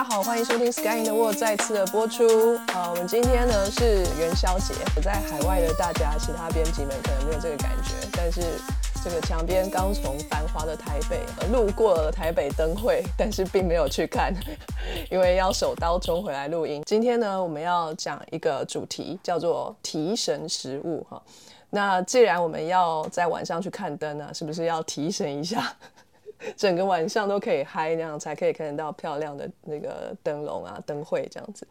[0.00, 2.24] 大家好，欢迎收听 Sky in the World 再次的播出。
[2.68, 4.72] 呃，我们今天呢是元宵节，
[5.02, 8.40] 在海外的大家，其他编辑们可能没有这个感觉，但是
[9.04, 11.20] 这个墙边刚从繁华的台北
[11.52, 14.32] 路过了台北灯会，但是并没有去看，
[15.12, 16.82] 因为要手刀冲回来录音。
[16.86, 21.20] 今天呢，我们要讲一个主题，叫做提神食物哈。
[21.68, 25.70] 那既然我们要在晚上去看灯呢，是不是要提神一下？
[26.56, 31.66] 整个晚上都可以嗨，那样才可以看得到漂亮的那个灯笼啊、灯会这样子。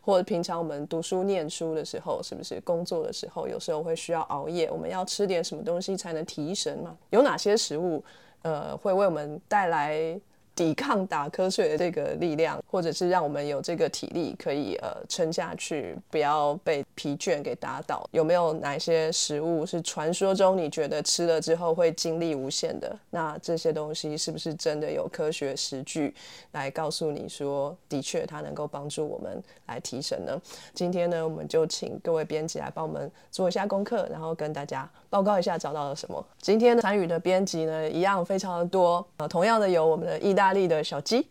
[0.00, 4.70] 或者平常我们读书念书的时候，是不是工作的时候，有时候会需要熬夜？
[4.70, 6.96] 我们要吃点什么东西才能提神嘛？
[7.10, 8.02] 有哪些食物，
[8.42, 10.20] 呃，会为我们带来？
[10.54, 18.06] 抵抗打瞌睡的这个力量，或者是让我们有这个体力可以呃撑下去，不要被疲倦给打倒。
[18.12, 22.98] 有没有哪些食物是传说中你觉得吃了之后会精力无限的？
[23.10, 26.14] 那这些东西是不是真的有科学实据
[26.52, 30.40] 来告诉你说，的确它能够帮助我们来提神呢？
[30.74, 36.24] 今天呢，我们就请各位编辑来帮我们做一下功课，然后跟大家报告一下找到了什么。
[36.40, 39.06] 今天参与的编辑呢，一样非常的多。
[39.18, 40.54] 呃，同样的有我们的意大。
[40.54, 41.26] 利的小鸡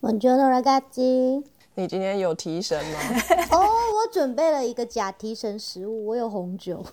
[0.00, 1.42] ，Buongiorno ragazzi，
[1.74, 2.98] 你今天有提神吗？
[3.50, 6.84] 哦，我准备了一个假提神食物，我有红酒。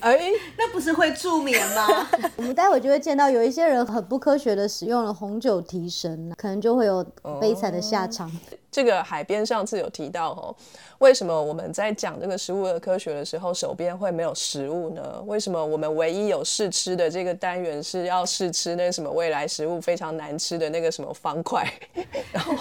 [0.00, 0.18] 哎，
[0.58, 1.86] 那不是会助眠吗？
[2.36, 7.04] 我们待会就会见到有一些人很不科学的使用了红酒提神，可能就会有
[7.40, 8.30] 悲惨的下场。
[8.70, 10.54] 这个海边上次有提到哦，
[10.98, 15.22] 为什么我们在讲这个食物的科学的时候，手边会没有食物呢？
[15.26, 21.66] 为什么我们唯一有试吃的这个单元是要试吃那什么未来食物非常难吃的那个什么方块？
[22.32, 22.54] 然后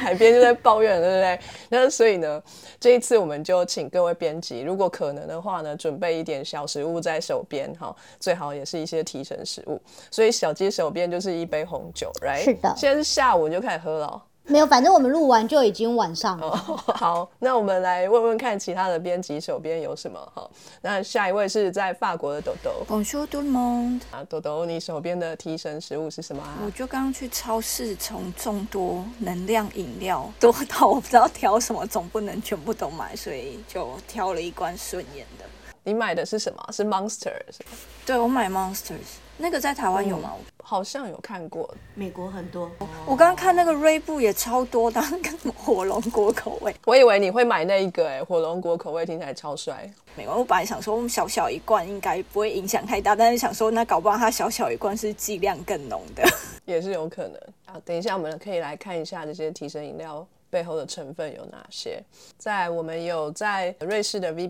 [0.00, 1.40] 海边就在抱怨，对不对？
[1.70, 2.40] 那所以呢，
[2.78, 9.80] 这一次我们就请各位编辑，如果可能的话呢，准备一点小食物在手边哈，最好也是一些提神食物。
[10.10, 12.44] 所以小鸡手边就是一杯红酒，right？
[12.44, 14.22] 是的，现在是下午就开始喝了。
[14.48, 16.50] 没有，反正我们录完就已经晚上了。
[16.96, 20.48] 好，那我们来问问看其他的编辑手边有什么哈。
[20.80, 22.70] 那下一位是在法国的豆豆。
[22.88, 24.00] Bonjour tout le monde。
[24.10, 26.58] 啊，豆豆，你手边的提神食物是什么啊？
[26.64, 35.44] 我就刚刚去超市，从众多能量饮料 多到我不知道挑什么，总不能全部都买，所以就挑了一罐顺眼的。
[35.84, 36.68] 你买的是什么？
[36.72, 37.70] 是 Monster 是吗？
[38.06, 39.18] 对，我买 Monsters。
[39.38, 40.32] 那个在台湾有吗？
[40.62, 42.70] 好像有看过，美国很多。
[43.06, 46.74] 我刚刚看那个锐步也超多，当跟火龙果口味。
[46.84, 49.88] 我以为你会买那一个，哎，火龙果口味听起来超帅。
[50.16, 56.22] 美国，我本来想说我们小小一罐应该不会影响太大，但是想说那搞不好它小小一罐是剂量更浓的，
[56.66, 57.34] 也是有可能。
[57.66, 62.02] 啊，等一下我们可以来看一下这些提神饮料背后的成分有哪些。
[62.36, 64.48] 在我们有在瑞士的 V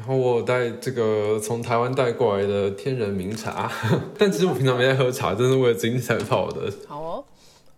[0.00, 3.70] 然后我带这个从台湾带过来的天人名茶，
[4.18, 6.72] 但其实我平常没在喝茶，真是为了今天才泡的。
[6.88, 7.24] 好哦，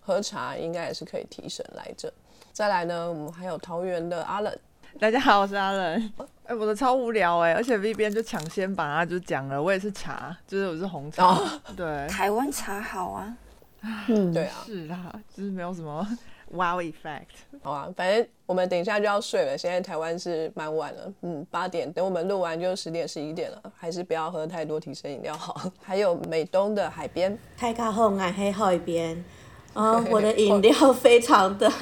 [0.02, 2.12] 喝茶应该也是可以提神来着。
[2.52, 4.56] 再来呢，我们还有桃园的阿冷。
[5.00, 6.12] 大家好，我是阿冷。
[6.44, 11.36] 哎，我的超无聊哎，而且 V 边就抢先把它就讲了，我也是茶，就是我是红茶。
[11.76, 13.36] 对，台湾茶好啊。
[14.08, 16.06] 嗯，对啊，是啦，就是没有什么。
[16.54, 17.28] Wow effect，
[17.62, 19.56] 好啊，反正我们等一下就要睡了。
[19.56, 21.90] 现在台湾是蛮晚了，嗯，八点。
[21.90, 25.58] 等我们录完就十点十一点了，还是不要喝太多提神饮料好。
[25.82, 29.24] 还有美东的海边，太靠后岸黑海边，
[29.72, 31.72] 啊，我的饮料非常的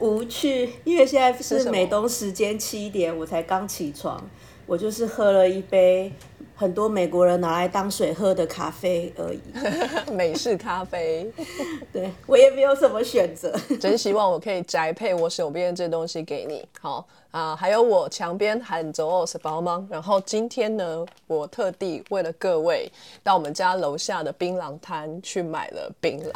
[0.00, 4.20] 无趣，因为现在是美东时间七点，我才刚起床，
[4.66, 6.12] 我就是喝了一杯。
[6.62, 9.40] 很多美国人拿来当水喝的咖啡而已，
[10.14, 11.28] 美式咖啡。
[11.92, 16.64] 对我也没有什么选择， 真希望我可以宅配我手边这东西给你。
[16.80, 19.84] 好啊，还有我墙边喊走哦是包吗？
[19.90, 22.92] 然后今天呢，我特地为了各位
[23.24, 26.30] 到我们家楼下的槟榔摊去买了槟榔。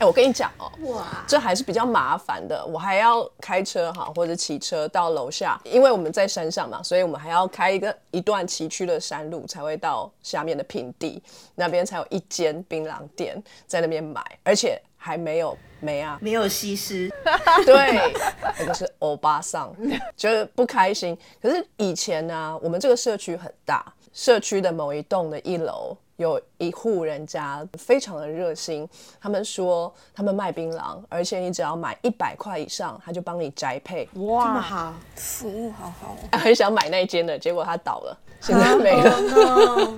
[0.00, 11.22] 哎，我跟你讲哦，哇，这还是比较麻烦的，我还要开车哈，或者骑车到楼下，因为我们在山上嘛，所以我们还要开一个一段崎岖的山路才会到下面的平地，
[11.54, 17.10] 那边才有一间槟榔店在那边买，而且还没有没啊，没有西施，
[17.66, 18.12] 对，
[18.58, 19.74] 那个是欧巴桑，
[20.16, 21.16] 就是不开心。
[21.42, 25.96] 可是以前呢，我们这个社区很大，社区的某一栋的一楼。
[26.16, 28.86] 有一户人家非常的热心，
[29.18, 34.06] 他们说他们卖槟榔，而且你只要买一百块以上，他就帮你摘配。
[34.16, 36.14] 哇，这么好，服务好好。
[36.38, 39.18] 很想买那间的，结果他倒了，现在没了，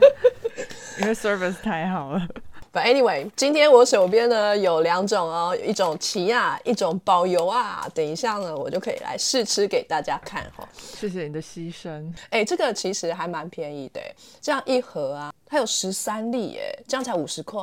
[1.00, 2.28] 因为 service 太好了。
[2.72, 7.86] But anyway，今天我手边呢有两种哦，一种奇亚，一种保油啊。
[7.94, 10.66] 等一下呢，我就可以来试吃给大家看哈。
[10.74, 12.10] 谢谢你的牺牲。
[12.30, 14.00] 哎，这个其实还蛮便宜的，
[14.40, 17.60] 这样一盒啊，它有十三粒，耶，这样才五十块。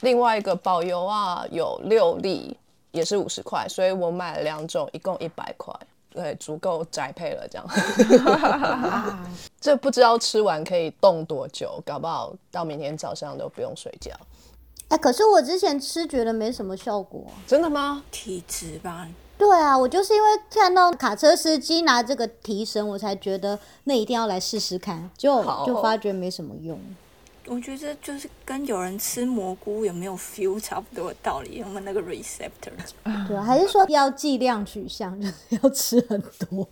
[0.00, 2.56] 另外一个保油啊，有六粒，
[2.92, 5.74] 也是五十块，所以我买了两种，一共一百块，
[6.08, 7.68] 对，足够宅配了这样。
[9.60, 14.12] 这不知道吃完可以冻多久，搞不好到明天早上都不用睡觉。
[14.88, 17.26] 哎、可是我之前吃觉得没什么效果。
[17.46, 18.02] 真的吗？
[18.10, 19.06] 体质吧，
[19.36, 26.80] 对啊，我就是因为看到卡车司机拿这个提神，我才觉得那一定要来试试看，就就发觉没什么用。
[27.46, 32.72] 我觉得就是跟有人吃蘑菇有没有 feel 差不多的道理，有没有那个 receptor？
[33.26, 36.68] 对啊，还是说要剂量取向，就是要吃很多。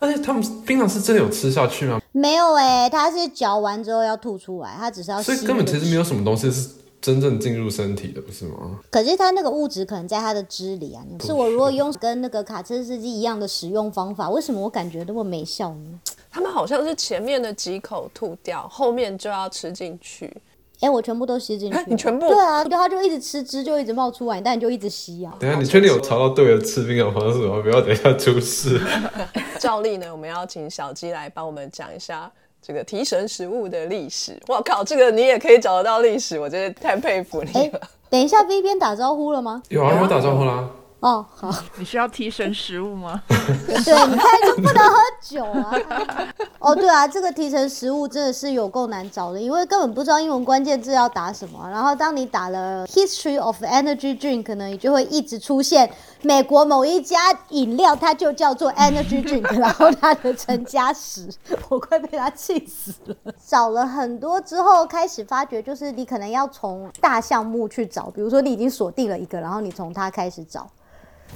[0.00, 2.00] 而且他们槟榔是真的有吃下去吗？
[2.10, 6.68] 没有哎、它是嚼完之后要吐出来，它只是要吸所以根本其实没有什么东西是
[7.00, 8.80] 真正进入身体的，不是吗？
[8.90, 11.04] 可是它那个物质可能在它的汁里啊。
[11.20, 16.00] 是我如果用跟那个卡车司机一样的使用方法，为什么我感觉那么没效呢？
[16.30, 20.34] 他们好像是前面的几口吐掉，后面就要吃进去。
[20.80, 21.84] 哎、我全部都吸进去了。
[21.86, 25.34] 你全部对啊，对，它就一直吃汁就一直冒出来，但你就一直吸啊。
[25.38, 27.60] 等一下，你确定有查到对的吃冰的方式吗？
[27.62, 28.80] 不要等一下出事。
[29.60, 32.30] 照例呢，我们要请小鸡来帮我们讲一下
[32.62, 34.40] 这个提神食物的历史。
[34.48, 37.80] 我靠，这个你也可以找得到历史，我真的太佩服你哎、了。
[38.08, 39.62] 等一下，V 边打招呼了吗？
[39.68, 40.68] 有啊，我打招呼啦。
[41.00, 43.22] 哦，好，你需要提神食物吗？
[43.28, 45.72] 对，你看就不能喝酒啊。
[46.60, 51.66] 哦，对啊，这个提成食物真的是有够难找的，因为根本不知道英文关键字要打什么。
[51.70, 57.16] 然后当你打了 history of energy drink，可能你就会一直出现美国某一家
[57.48, 61.26] 饮料，它就叫做 energy drink， 然后它的成家史，
[61.70, 63.16] 我快被他气死了。
[63.46, 70.68] 找了很多之后，开始发觉就是你可能要从大项目去找，比如说你已经锁定了一个，然后你从它开始找。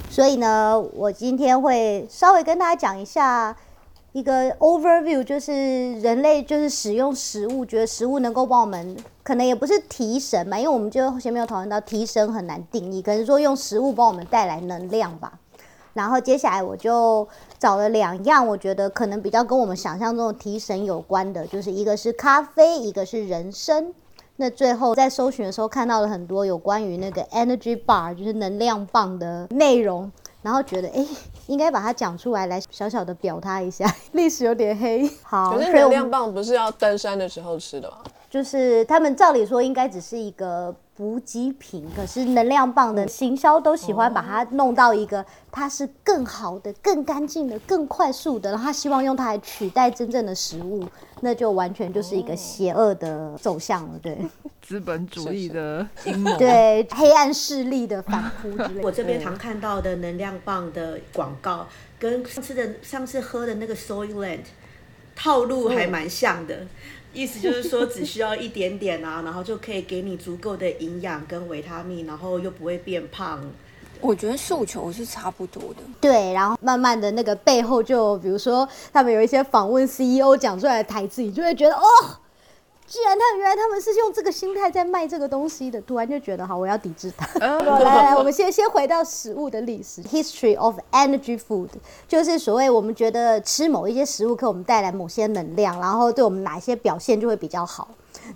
[0.09, 3.55] 所以呢，我今天会稍微跟大家讲一下
[4.13, 15.33] 一个 overview，就是人类就是使用食物，觉得食物能够帮我们，可能也不是提神嘛，因为我们就前面有讨论到提神很难定义，可能说用食物帮我们带来能量吧。
[15.93, 17.27] 然后接下来我就
[17.57, 23.93] 找了两样，我觉得可能比较跟我们想象中的提神有关的，就是一个是咖啡，一个是人参。
[24.37, 30.11] 那最后在搜寻的时候看到了很多有关于那个 energy bar，就是能量棒的内容，
[30.41, 31.07] 然后觉得哎，诶
[31.47, 33.85] 应该把它讲出来，来小小的表它一下。
[34.11, 37.97] 历史有点黑，好，可是能量棒不是要登山的时候吃的吗？
[38.29, 50.87] 就是他们照理说应该只是一个补给品，可是能量棒的行销都喜欢把它弄到一个它是更好的、更干净的、更快速的，然后他希望用它来取代真正的食物，
[51.19, 54.17] 那就完全就是一个邪恶的走向了，对
[54.65, 56.37] 资本主义的阴谋。
[56.37, 58.81] 对，黑暗势力的反扑之类的。
[58.81, 61.67] 我这边常看到的能量棒的广告，
[61.99, 64.45] 跟上次的上次喝的那个 Soylent
[65.13, 66.65] 套路还蛮像的。
[67.15, 73.39] 意思就是说，只需要一点点啊，然后就可以给你足够的营养跟维他命，然后又不会变胖。
[74.01, 75.77] 我觉得诉求是差不多的。
[76.01, 81.81] 对，然后慢慢的那个背后就，比如说他们有一些访问 CEO 讲出来的台词，你就会觉得哦，
[82.87, 87.27] 既然他原来他们是用这个心态在卖这个东西的，突然就觉得好，我要抵制它。
[87.39, 91.69] 来来来，我们先 先回到食物的历史，history of energy food，
[92.07, 97.87] 就是所谓我们觉得吃某一些食物给我们带来某些能量，然后对我们哪一些表现就会比较好。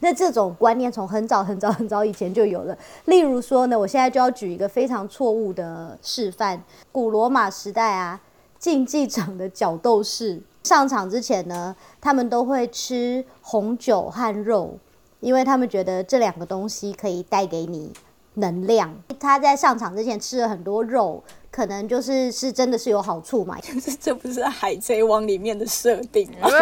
[0.02, 2.78] 那这种观念从很早很早很早以前就有了。
[3.06, 8.20] 例如说呢，我现在就要举一个非常错误的示范：古罗马时代啊，
[8.58, 14.78] 竞技场的角斗士上场之前呢，他们都会吃红酒和肉，
[15.20, 17.92] 因为他们觉得这两个东西可以带给你
[18.36, 18.94] 能量。
[19.20, 23.58] 他在上场之前吃了很多肉，可能就是是真的是有好处嘛。
[23.62, 26.48] 这这不是海贼王里面的设定吗？
[26.50, 26.60] 没错，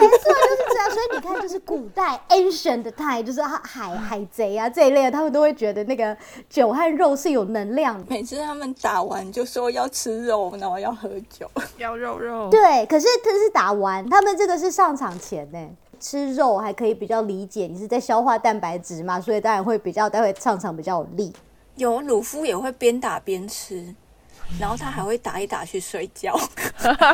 [0.00, 0.90] 就是这样。
[0.90, 6.16] 所以你看，就是古代 ancient 的 time，就是海海贼啊这一类的，他们都会觉得那个
[6.48, 8.04] 酒和肉是有能量的。
[8.08, 11.50] 每次他们打完就说要吃肉，然后要喝酒。
[11.78, 12.50] 要肉肉。
[12.50, 15.58] 对，可是他是打完，他们这个是上场前呢。
[16.00, 21.32] 吃肉还可以比较理解，你是在消化蛋白质嘛，所以当然会比较待会上场比较有力。
[21.76, 23.94] 有鲁夫也会边打边吃，
[24.60, 26.36] 然后他还会打一打去睡觉。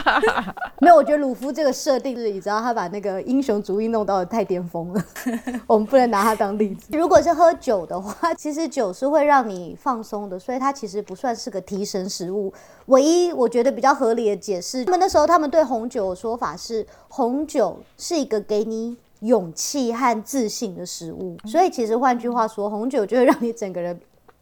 [0.80, 5.04] 没有，我觉得鲁夫这个设定是，你知道他把那个英雄主义弄到的太巅峰了，
[5.66, 6.96] 我们不能拿他当例子。
[6.96, 12.52] 如果是喝酒的话，其实酒是会让你放松的，所以它其实不算是个提神食物。
[12.86, 24.00] 唯一我觉得比较合理的解释，他们那时候他们对红酒的说法是，红酒是一个给你勇气和自信的食物，所以其实换句话说，红酒就会让你整个人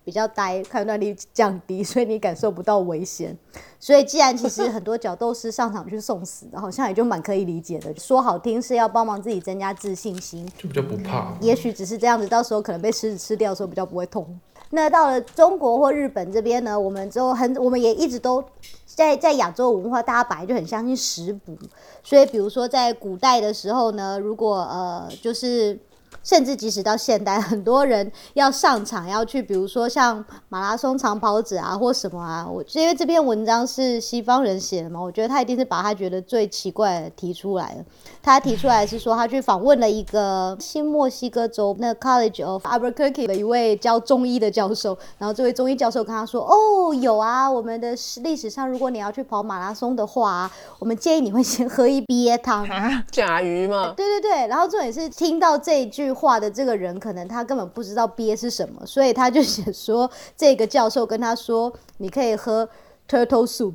[0.08, 3.36] 比较呆，判断力降低， 所以你感受不到危险。
[3.78, 7.94] 所以既然其实很多角斗士上场去送死的，好像也就蛮可以理解的。
[7.96, 11.36] 说好听是要帮忙自己增加自信心，就比较不怕。
[11.42, 14.26] 也许只是这样子，到时候可能被狮子吃掉的时候比较不会痛。
[14.70, 18.42] 那到了中国或日本这边呢，我们就很，我们也一直都
[18.86, 21.54] 在在亚洲文化，大家本来就很相信食补，
[22.02, 25.78] 所以比如说在古代的时候呢，如果呃就是。
[26.22, 32.46] 甚至即使到现代，很多人要上场要去，比如说像马拉松长跑者啊，或什么啊。
[32.48, 37.84] 我因为这篇文章是西方人写的嘛，我觉得他一定是把他觉得最奇怪的提出来了。
[38.22, 53.02] 他提出来是说，他去访问了一个新墨西哥州那 College of Albuquerque 的一位教中医的教授，然后这位中医教授跟他说：“哦，有啊，我们的历史上，如果你要去跑马拉松的话，我们建议你会先喝一鳖汤啊。
[53.10, 62.68] ”甲鱼嘛，对对对，然后重点是听到这一句句话的这个人，可能他根本不知道鳖是什么，所以他就写说，这个教授跟他说，你可以喝
[63.08, 63.74] turtle soup。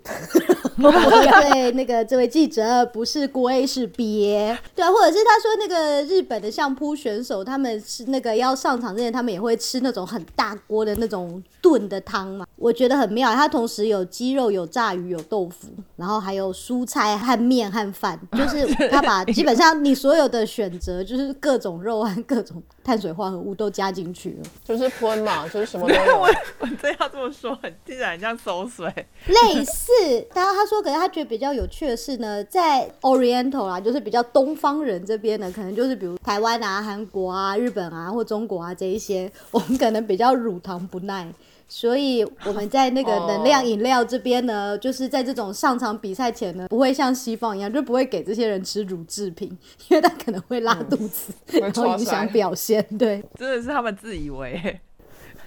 [0.75, 13.33] 对，那个这位记者不是龟是鳖，对啊，或者是他说那个日本的相扑选手，他们是那个要上场之前，他们也会吃那种很大锅的那种炖的汤嘛，我觉得很妙。
[13.33, 26.35] 它同时有鸡肉、有炸鱼、有豆腐，然后还有蔬菜和面和饭， 就是他把基本上你所有的选择，就是各种肉和各种碳水化合物都加进去了，就是喷嘛，就是什么都我有。
[26.59, 28.91] 我真要这么说，很听起来很像馊水。
[29.27, 29.91] 类似。
[30.33, 41.27] 然后他说，可是他觉得比较有趣的是呢，在 Oriental 啦，就是比较东方人这边呢，可能就是比如台湾啊、韩国啊、日本啊或中国啊这一些， 我们可能比较乳糖不耐。
[41.65, 49.47] 所以我们在那个能量饮料这边呢，就是在这种上场比赛前呢，不会像西方一样，就不会给这些人吃乳制品，
[49.87, 52.85] 因为他可能会拉肚子，然后影响表现。
[52.99, 54.79] 对，真的是他们自以为。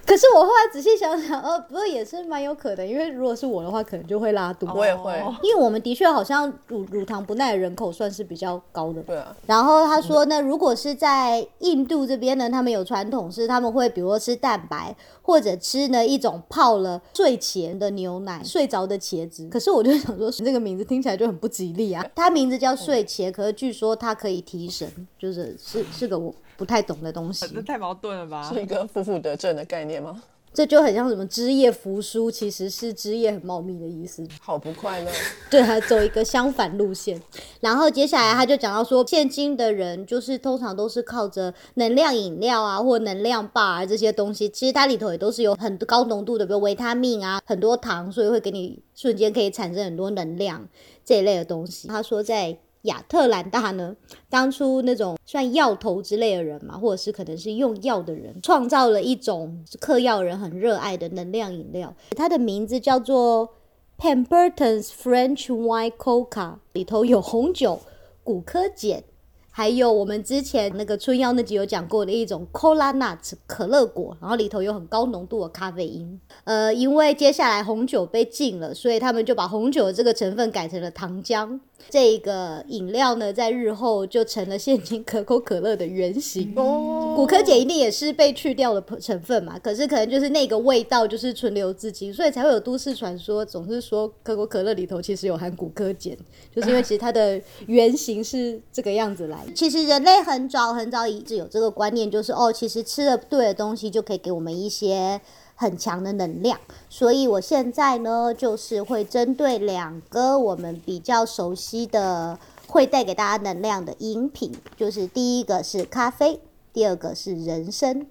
[0.07, 4.71] 可是我后来仔细想想，呃，不过也是蛮有可能，因为如果是我的话，可能就会拉肚子。
[4.73, 9.03] 我也会，因为我们的确好像乳乳糖不耐的人口算是比较高的。
[9.03, 9.35] 对啊。
[9.45, 14.95] 然后他说呢，如果是在印度这边呢，他们有传统是他们会比如说吃蛋白，
[15.27, 19.45] 或者吃呢一种泡了睡前的牛奶，睡着的茄子。
[19.49, 22.05] 可是我就想说，这个名字听起来就很不吉利啊。
[22.15, 27.45] 它名字叫睡茄，可是据说它可以提神，就是是是个我不太懂的东西。
[27.53, 28.49] 这太矛盾了吧？
[28.49, 30.23] 是一个负负得正的概念吗？
[30.53, 34.27] 这就很像什么枝叶扶疏，其实是枝叶很茂密的意思。
[34.41, 35.11] 好不快乐。
[35.51, 37.21] 对，还走一个相反路线。
[37.59, 50.67] 然后接下来他就讲到说，现今的人就是通常都是靠着能量饮料啊，或能量棒啊这些东西，其实它里头也都是有很高浓度的，比如维他命啊，很多糖，所以会给你瞬间可以产生很多能量
[51.05, 51.87] 这一类的东西。
[51.87, 52.57] 他说在。
[52.87, 53.95] 亚特兰大呢，
[54.29, 63.49] 当初那种算药头之类的人嘛，或者是可能是用药的人，创造了一种嗑药人很热爱的能量饮料，它的名字叫做
[63.97, 67.79] Pemberton's French Wine Coca，里头有红酒、
[68.23, 69.03] 骨科碱，
[69.49, 76.21] 还有我们之前那个春药那集有讲过的一种 Cola Nut 可乐果，然后里头有很高浓度的咖啡因。
[76.43, 81.59] 呃，因为接下来红酒被禁了，所以他们就把红酒的这个成分改成了糖浆。
[81.89, 86.53] 这个饮料呢，在日后就成了现今可口可乐的原型。
[86.55, 96.17] 哦，骨科碱一定也是被去掉的成分嘛，可是可能就是那个味道就是存留至今，所以才会有都市传说，总是说可口可乐里头其实有含骨科碱，
[96.53, 99.37] 就是因为其实它的原型是这个样子来。
[99.55, 105.21] 其实人类很早很早一直有这个观念，就是哦，其实吃了对的东西就可以给我们一些。
[105.59, 112.37] 很强的能量，所以我现在呢，就是会针对两个我们比较熟悉的，
[112.67, 116.39] 会带给大家能量的饮品，就是第一个是咖啡，
[116.71, 118.05] 第二个是人参。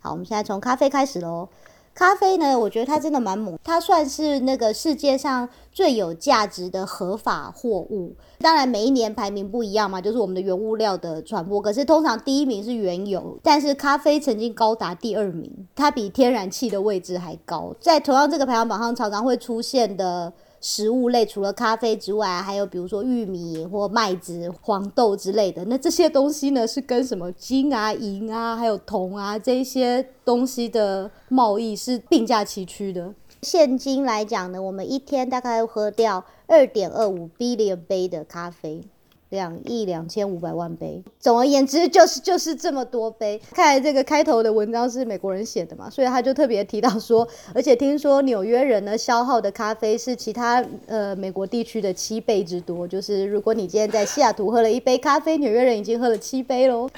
[0.00, 1.50] 好，我们现在从咖啡开始喽。
[1.98, 8.14] 咖啡呢，我觉得它真的蛮猛，它算是那个世界上最有价值的合法货物。
[8.38, 11.60] 当然，每一年排名不一样嘛，就是我们的原物料的传播。
[11.60, 17.74] 可是通常第一名是原油，但是咖啡曾经高达第二名，它比天然气的位置还高。
[17.80, 20.32] 在同样这个排行榜上，常常会出现的。
[20.60, 25.64] 食物类除了咖啡之外，还有比如说玉米或麦子、黄豆之类的。
[25.66, 33.14] 那这些东西呢，是跟什么金啊、银啊，还有铜啊这些东西的贸易是并驾齐驱的。
[33.42, 38.82] 现金来讲呢，我们一天大概喝掉二点二五 billion 杯的咖啡。
[39.30, 43.40] 两亿两千五百万杯，总而言之就是就是这么多杯。
[43.52, 52.88] 看来这个开头的文章是美国人写的嘛，所以他就特别提到说，而且听说纽约人呢消耗的咖啡是其他呃美国地区的七倍之多。
[52.88, 56.88] 就是如果你今天在西雅图喝了一杯咖啡，纽约人已经喝了七杯喽。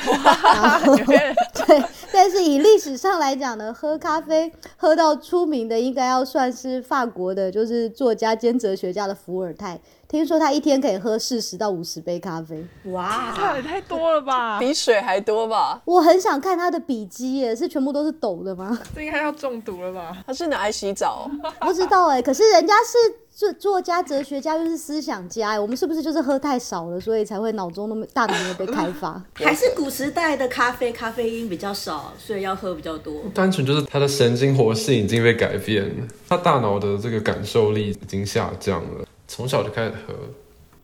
[1.67, 1.83] 对，
[2.13, 9.81] 但是以历史上来讲呢，喝咖啡喝到出名的应该要算是法国的，就是作家兼哲学家的伏尔泰。
[10.11, 12.67] 听说他一天可以喝四十到五十杯咖啡。
[12.83, 14.59] 这哇，也太多了吧？
[14.61, 15.81] 比水还多吧？
[15.85, 18.77] 我很想看他的笔记耶，是全部都是抖的吗？
[18.93, 20.17] 这应该要中毒了吧？
[20.27, 22.99] 他是拿来洗澡哦、 不知道哎，可是人家是
[23.31, 29.23] 作作家、哲学家，又是思想家哎，我们是不是就是喝太少了，所以才会脑中那么大脑没有被开发？
[29.35, 33.15] 还是古时代的咖啡咖啡因比较少，所以要喝比较多。
[33.33, 40.15] 单纯就是他的神经活性已经被改变了，他大脑的这个感受力已经下降了，从小就开始喝。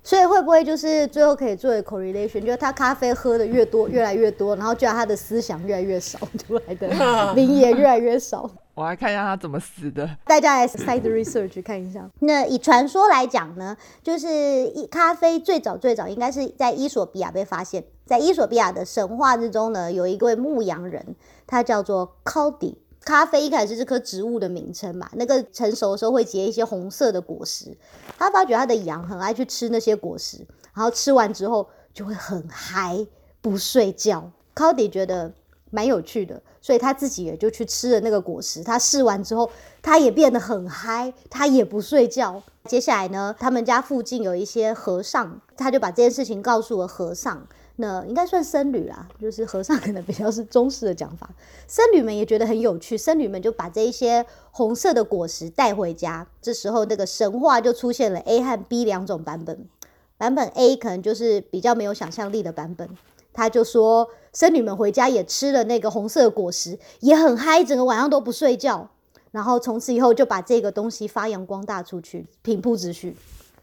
[0.04, 6.88] 所以会不会就是最后可以作为 correlation，就是他咖啡喝的越多，越来越多，然后就让他的思想越来越少，出来的
[7.34, 8.48] 名言越来越少。
[8.74, 10.08] 我来看一下他怎么死的。
[10.24, 12.08] 大家来 side research 看一下。
[12.20, 21.16] 那以传说来讲呢，就是一咖啡最早最早应该是在伊索比亚被发现，在伊索比亚的神话之中呢，有一位牧羊人，
[21.48, 22.76] 他叫做 Cody。
[23.06, 27.72] 咖啡一开始是这棵植物的名称嘛，那个成熟的时候会结一些红色的果实。
[28.18, 30.38] 他发觉他的羊很爱去吃那些果实，
[30.74, 33.06] 然后吃完之后就会很嗨，
[33.40, 34.28] 不睡觉。
[34.56, 35.32] Cody 觉得
[35.70, 38.64] 蛮有趣的，所以他自己也就去吃了那个果实。
[38.64, 39.48] 他试完之后，
[39.80, 42.42] 他也变得很嗨，他也不睡觉。
[42.64, 47.46] 接下来呢，他们家附近有一些和尚，他就把这件事情告诉了和尚。
[47.78, 51.28] 那应该算僧侣啦，就是和尚 可能比较是中式的讲法。
[51.68, 56.26] 僧侣们也觉得很有趣，僧侣们就把这一些红色的果实带回家。
[56.40, 59.68] 这时候，那个神话就出现了 A 和 B 两种版本。
[60.16, 62.88] 版本 A 可能就是比较没有想象力的版本，
[63.34, 68.88] 他就说僧侣们回家也吃了那个红色果实，也很嗨，整个晚上都不睡觉。
[69.32, 73.14] 然后从此以后就把这个东西发扬光大出去，平铺直叙。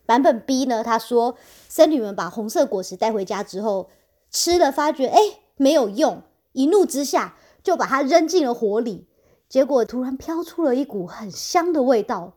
[0.05, 1.35] 版本 B 呢，他说
[1.67, 3.89] 僧侣们把红色果实带回家之后。
[4.33, 5.19] 吃了，发觉哎
[5.55, 9.07] 没有用，一怒之下就把它扔进了火里，
[9.47, 12.33] 结果突然飘出了一股很香的味道。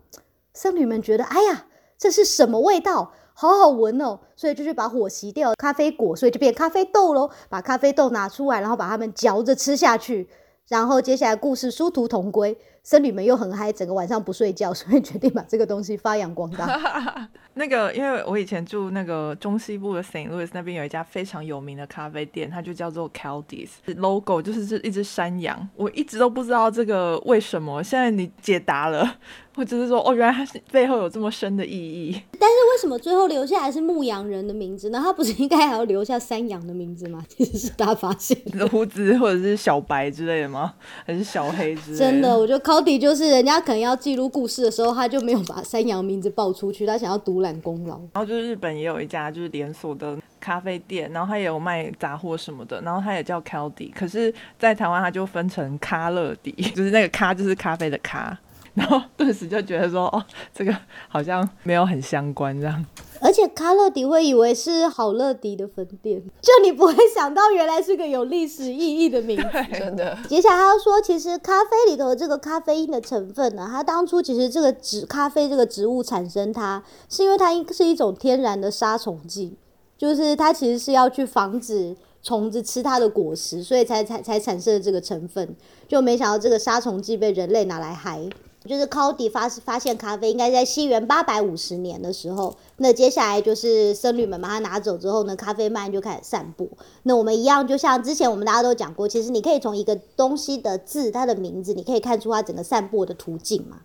[0.52, 1.66] 僧侣们觉得哎呀，
[1.98, 3.12] 这是什么味道？
[3.32, 7.30] 好好闻哦，所以就去把火熄掉，咖啡果，所以就变咖啡豆喽。
[7.50, 10.28] 把咖啡豆拿出来，然后把它们嚼着吃下去。
[10.68, 17.28] 然后接下来故事殊途同归，僧侣们又很嗨，整个晚上不睡觉， 所以决定把这个东西发扬光大。
[17.54, 25.68] 那个，因为我以前住那个中西部的 Saint Louis 那边有一家非常有名的咖啡店，它就叫做 Caldis，logo 就是这一只山羊。
[25.74, 29.16] 我一直都不知道这个为什么，现在你解答了，
[29.56, 32.12] 或者是说哦，原来它是背后有这么深的意义。
[32.38, 35.00] 但是为什么最后留下来是牧羊人的名字呢？
[35.02, 37.24] 他不是应该还要留下山羊的名字吗？
[37.26, 40.74] 其实是他发现的胡子或者是小白之类的吗？
[41.06, 41.98] 还是小黑之类的？
[41.98, 47.96] 真的，我觉得 Cody 就是人家可能要记录故事的时候，他就没有把山羊名字报出去，他想要独揽功劳。
[48.12, 58.36] 然后就是日本也有一家就是连锁的咖啡店，然后他也有卖杂货什么的，然后他也叫 Caldi，可是，在台湾他就分成咖乐迪， 就是那个咖就是咖啡的咖，
[58.76, 60.22] 然后顿时就觉得说，哦，
[60.54, 60.76] 这个
[61.08, 62.84] 好像没有很相关这样。
[63.22, 69.44] 而且卡乐迪会以为是好乐迪的分店，就你不会想到原来是个有历史意义的名字。
[69.72, 70.16] 真的。
[70.28, 79.56] 接下来他说，其实咖啡里头这个咖啡因的成分呢，它当初其实这个植咖啡这个植物产生它，是因为它是一种天然的杀虫剂，
[79.96, 85.56] 就是它其实是要去防止虫子吃它的果实，所以才才才产生了这个成分。
[85.88, 88.28] 就没想到这个杀虫剂被人类拿来害。
[88.66, 96.66] 就是 Cody 发发现咖啡应该在西元八百五十年的时候，那接下来就是僧侣们把它拿走之后呢，咖啡慢就开始散播。
[97.04, 103.78] 那我们一样，就像之前我们大家都讲过，其实你可以从一个东西的字，它的名字，你可以看出它整个散播的途径嘛。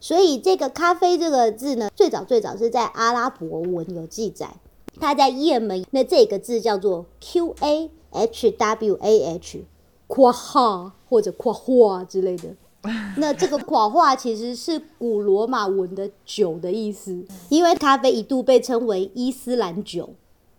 [0.00, 4.54] 所以这个咖啡这个字呢，最早最早是在阿拉伯文有记载，
[4.98, 9.64] 它在也门，那这个字叫做 Q A H W A H，
[10.06, 12.54] 夸哈或者夸化之类的。
[13.18, 20.08] 那这个垮化其实是古罗马文的酒的意思，因为咖啡一度被称为伊斯兰酒，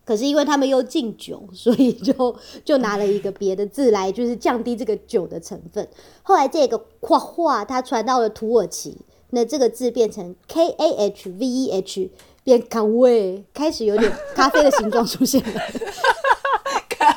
[0.05, 5.87] 可是因为他们又禁酒，所以就 就拿了一个别的字来，就是降低这个酒的成分。
[6.21, 8.95] 后来这个垮化它传到了土耳其，
[9.31, 12.11] 那这个字变成 K A H V E H，
[12.43, 15.61] 变咖啡，开始有点咖啡的形状出现了。
[17.01, 17.13] 咖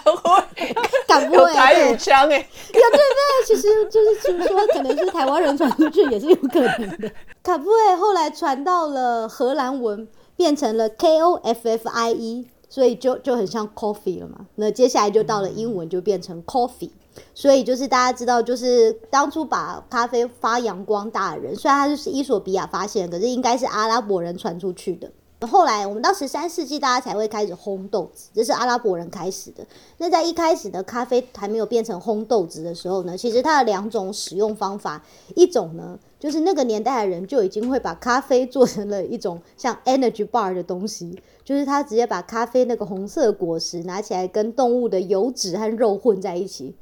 [0.55, 0.75] 啡，
[1.07, 7.11] 咖啡，有台语腔哎，有对对，其实就是说可能是台湾人传出去也是有可能的。
[7.43, 7.65] 咖啡
[7.99, 14.47] 后来传到了荷兰文，变成了 K O F F I E，所以就就很像 coffee 了嘛。
[14.55, 16.91] 那接下来就到了英文，就变成 coffee。
[17.33, 25.11] 所以就是大家知道，就是当初把咖啡发扬光大的人，虽然他就是伊索比亚发现，可是应该是阿拉伯人传出去的。
[25.47, 29.67] 后来我们到十三世纪，大家才会开始烘豆子，这是阿拉伯人开始的。
[29.99, 35.05] 那在一开始的咖啡还没有变成烘豆子的时候呢，其实它的两种使用方法，
[35.35, 46.75] 一种呢就是那个年代的人就已经会把咖啡做成了一种像 energy bar 的东西，就是他直接把咖啡那个红色果实拿起来跟动物的油脂和肉混在一起，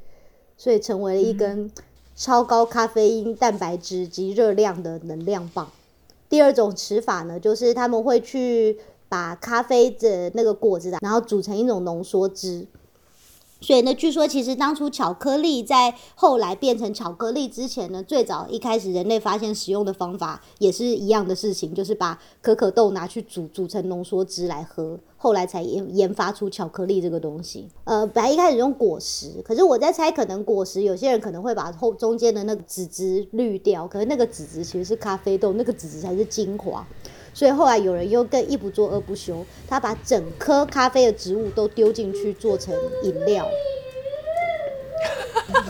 [0.56, 1.70] 所以成为了一根
[2.14, 5.70] 超高咖啡因、蛋白质及热量的能量棒。
[6.32, 12.66] 第二种吃法呢，就是他们会去把咖啡的那个果子，然后煮成一种浓缩汁。
[13.62, 24.98] 所以呢，据说其实当初巧克力在后来变成巧克力之前呢，最早一开始人类发现使用的方法也是一样的事情，就是把可可豆拿去煮，煮成浓缩汁来喝。
[25.16, 27.68] 后来才研研发出巧克力这个东西。
[27.84, 36.84] 呃，本来一开始用果实，可是我在猜，可能果实有些人可能会把后中间的那个籽汁滤掉，可是那个籽汁其实是咖啡豆，那个籽汁才是精华。
[37.34, 43.46] 所以后来有人又更一不做二不休，他把整颗咖啡的植物都丢进去做成饮料。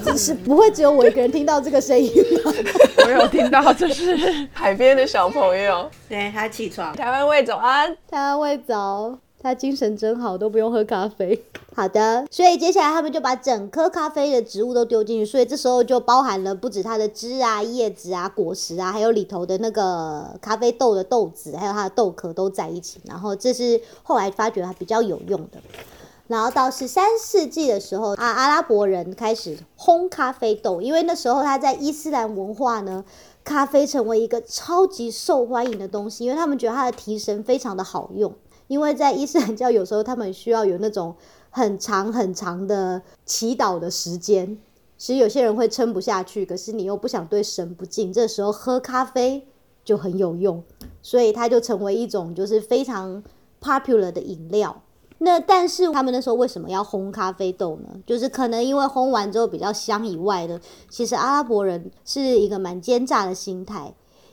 [0.05, 2.13] 只是不会只有我一个人听到这个声音
[2.45, 2.53] 吗？
[3.07, 4.17] 我有听到，这是
[4.53, 11.45] 海边的小朋友，对他起床，台湾魏早安，他会早，他精神真好，都不用喝咖啡。
[11.75, 23.01] 好的，所以接下来他们就把整颗咖啡的植物都丢进去，所以这时候就包含了不止它的枝啊、叶子啊、果实啊，还有里头的那个咖啡豆的豆子，还有它的豆壳都在一起。
[23.05, 25.59] 然后这是后来发觉它比较有用的。
[26.29, 33.05] 然后到十三世纪的时候啊，阿拉伯人开始烘咖啡豆，因为那时候他在伊斯兰文化呢，
[33.43, 38.33] 咖啡成为一个超级受欢迎的东西，因为他们觉得它的提神非常的好用。
[38.73, 41.15] 因为在伊斯兰教有时候他们需要有那种
[41.51, 44.57] 很长很长的祈祷的时间，
[44.97, 49.47] 其实有些人会撑不下去，可是你又不想对神不敬，这时候喝咖啡
[49.85, 50.65] 就很有用，
[51.03, 53.23] 所以它就成为一种就是非常
[53.61, 54.81] popular 的饮料。
[55.19, 57.91] 那但是他们那时候为什么要烘咖啡豆呢？
[58.07, 60.59] 就是可能因为烘完之后比较香以外的，
[60.89, 63.93] 其实阿拉伯人是一个蛮奸诈的心态。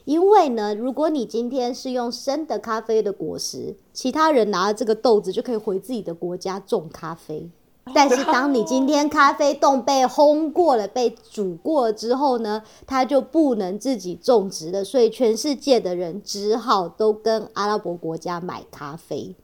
[0.09, 7.47] 因为呢，如果你今天是用生的咖啡的果实，其他人拿了这个豆子就可以回自己的国家种咖啡。
[7.93, 19.35] 但是当你今天咖啡豆被烘过了、被煮过了之后呢，它就不能自己种植了，所以全世界的人只好都跟阿拉伯国家买咖啡。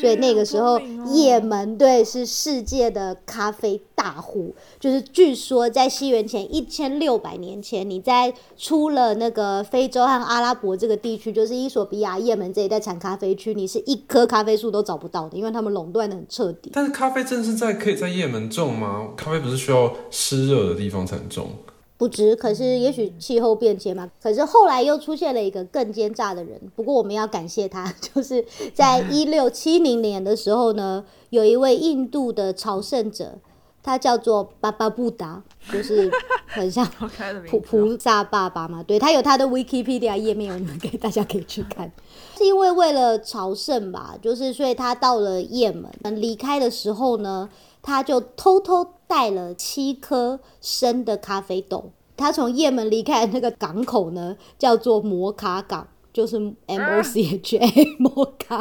[0.00, 0.80] 所以那个时候，
[1.12, 4.54] 也门对是世界的咖啡大户。
[4.80, 16.70] 就是据说在西元前一千六百年前，你在出了那个非洲和阿拉伯这个地区，就是伊索比亚、也门这一带产咖啡区，你是一棵咖啡树都找不到的，因为他们垄断的很彻底。
[16.72, 19.08] 但是咖啡真的是在可以在也门种吗？
[19.16, 21.50] 咖啡不是需要湿热的地方才能种？
[21.98, 24.08] 不知，可是也许气候变迁嘛。
[24.22, 26.56] 可是后来又出现了一个更奸诈的人。
[26.76, 33.34] 不过我们要感谢他， 就是在一六七零年的时候呢，有一位印度的朝圣者，
[33.82, 36.08] 他叫做巴巴布达，就是
[36.46, 36.86] 很像
[37.50, 38.80] 菩菩萨爸爸嘛。
[38.80, 41.90] 对他有他的 Wikipedia 页面，我们给大家可以去看。
[42.36, 47.48] 是因为为了朝圣吧，就是所以他到了也门，离开的时候呢。
[47.82, 51.92] 他就偷偷带了七颗生的咖啡豆。
[52.16, 55.86] 他从也门离开那个港口呢，叫做摩卡港，
[56.18, 58.60] 就是 M O C H A 摩卡。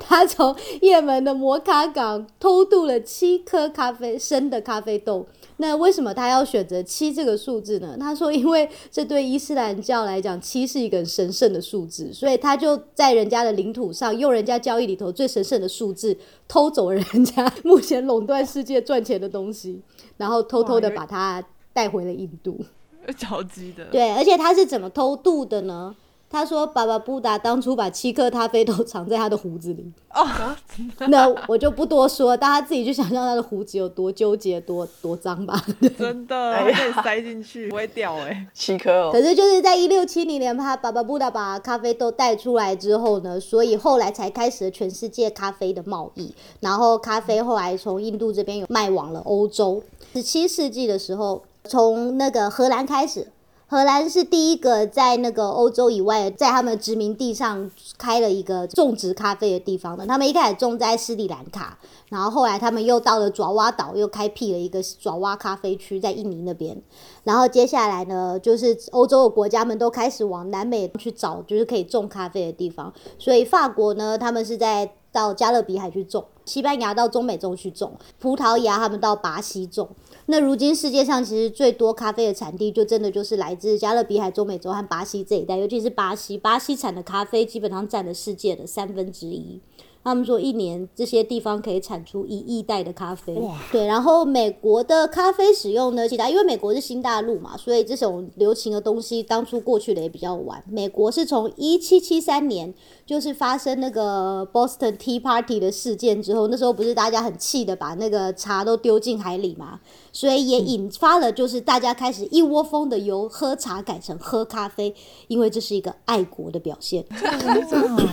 [0.00, 5.24] 他从也门的摩卡港偷渡了七颗咖啡生的咖啡豆。
[5.58, 7.96] 那为什么他要选择七这个数字呢？
[8.00, 19.80] 他说，因为这对伊斯兰教来讲，七是一个神圣的数字，所以他就在人家的领土上，用人家交易里头最神圣的数字，偷走人家目前垄断世界赚钱的东西，
[20.16, 21.40] 然后偷偷的把它
[21.72, 22.58] 带回了印度。
[23.16, 23.84] 着急的。
[23.92, 25.94] 对，而且他是怎么偷渡的呢？
[26.34, 30.26] 他说：“爸爸布达当初把七颗咖啡豆藏在他的胡子里。”哦，
[31.08, 35.64] 那我就不多说，大家自己去想象他的胡子有多纠结、多多脏吧。
[35.96, 39.10] 真的，可以塞进去不会掉哎，七颗哦。
[39.12, 46.34] 可是就是在一六七零年，他爸爸布达把咖啡豆带出来之后呢，所以后来才开始了全世界咖啡的贸易。
[46.58, 49.82] 然后咖啡后来从印度这边有卖往了欧洲。
[50.12, 53.28] 十七世纪的时候，从那个荷兰开始。
[53.74, 60.06] 荷兰是第一个在那个欧洲以外，在他们殖民地上开了一个种植咖啡的地方的。
[60.06, 61.76] 他们一开始种在斯里兰卡，
[62.08, 66.80] 然后后来他们又到了爪哇岛，又开辟了一个爪哇咖啡区在印尼那边。
[67.24, 72.94] 然后接下来呢，就是欧洲的国家们都开始往南美去找，就是可以种咖啡的地方。
[73.18, 79.88] 所以法国呢，他们是在到加勒比海去种，西班牙到中美洲去种，葡萄牙他们到巴西种。
[80.26, 89.60] 那如今世界上其实最多咖啡的产地，就真的就是来自加勒比海、中美洲和巴西这一带，尤其是巴西，巴西产的咖啡基本上占了世界的三分之一。
[90.04, 93.34] 他们说一年这些地方可以产出一亿袋的咖啡。
[93.72, 100.62] 对，然后美国的咖啡使用呢，其他因为美国是新大陆嘛，所以这种流行的东西当初过去的也比较晚。
[100.68, 102.72] 美国是从一七七三年，
[103.06, 109.80] 就是发生那个 Boston Tea Party 的事件之后，那时候不是大家很气的把那个茶都丢进海里嘛，
[110.12, 114.94] 所以也引发了就是大家开始一窝蜂的由喝茶改成喝咖啡，
[115.28, 117.02] 因为这是一个爱国的表现。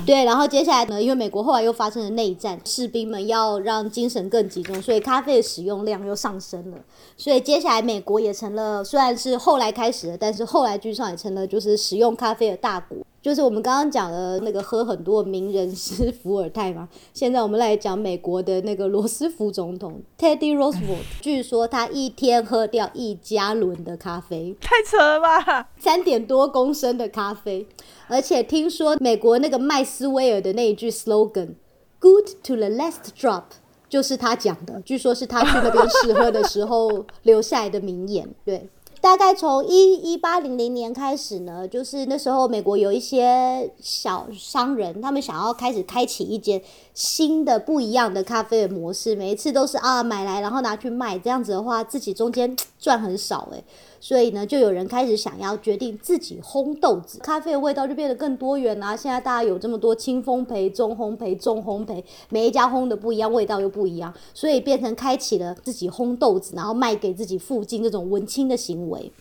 [0.06, 6.78] 对，然后接下来呢，因为美国后来又发生了内战，士兵们要让精神更集中，所以咖啡的使用量又上升了。
[7.18, 13.00] 所以接下来美国也成了，虽然是后来开始的，但是后来居上也成了就是使用咖啡的大国。
[13.20, 25.70] 就是我们刚刚讲的那个喝很多名人是 伏尔泰嘛，现在我们来讲美国的那个罗斯福总统 Teddy Roosevelt， 据说他一天喝掉一加仑的咖啡，太扯了吧！
[25.80, 27.68] 三点多公升的咖啡，
[28.08, 30.90] 而且听说美国那个麦斯威尔的那一句
[32.02, 33.44] slogan，“Good to the last drop”，
[33.88, 38.28] 就是他讲的，据说是他去那边试喝的时候 留下来的名言。
[38.44, 46.62] 对，大概从一一八零零年开始呢，就是那时候美国有一些小商人，他们想要开始开启一间
[46.94, 53.64] 新的不一样的咖啡的模式，每一次都是啊买来然后拿去卖，这样子的话自己中间赚很少诶。
[54.02, 58.96] 所以呢，就有人开始想要决定自己烘豆子，咖啡的味道就变得更多元啦。
[58.98, 69.12] 现在大家有这么多轻烘焙、中烘焙、重烘焙，每一家烘的不一样，味道又不一样，所以变成开启了自己烘豆子，然后卖给自己附近这种文青的行为。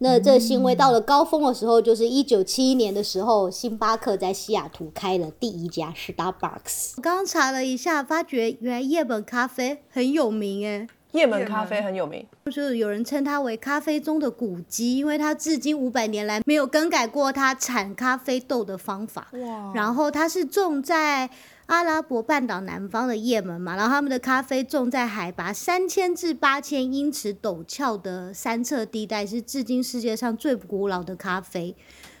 [0.00, 6.94] 那这个行为到了高峰的时候，就是一九七一年的时候，星巴克在西雅图开了第一家 Starbucks。
[6.96, 10.86] 我刚刚查了一下，发觉原来叶本咖啡很有名诶。
[11.12, 19.28] 叶门咖啡很有名，就是有人称它为咖啡中的古迹，因为它至今五百年来没有更改过它产咖啡豆的方法。
[19.32, 19.72] 哇！
[19.74, 21.30] 然后它是种在
[21.66, 31.74] 阿拉伯半岛南方的叶门嘛，然后他们的咖啡种在海拔三千至八千英尺陡峭的山侧地带，是至今世界上最古老的咖啡。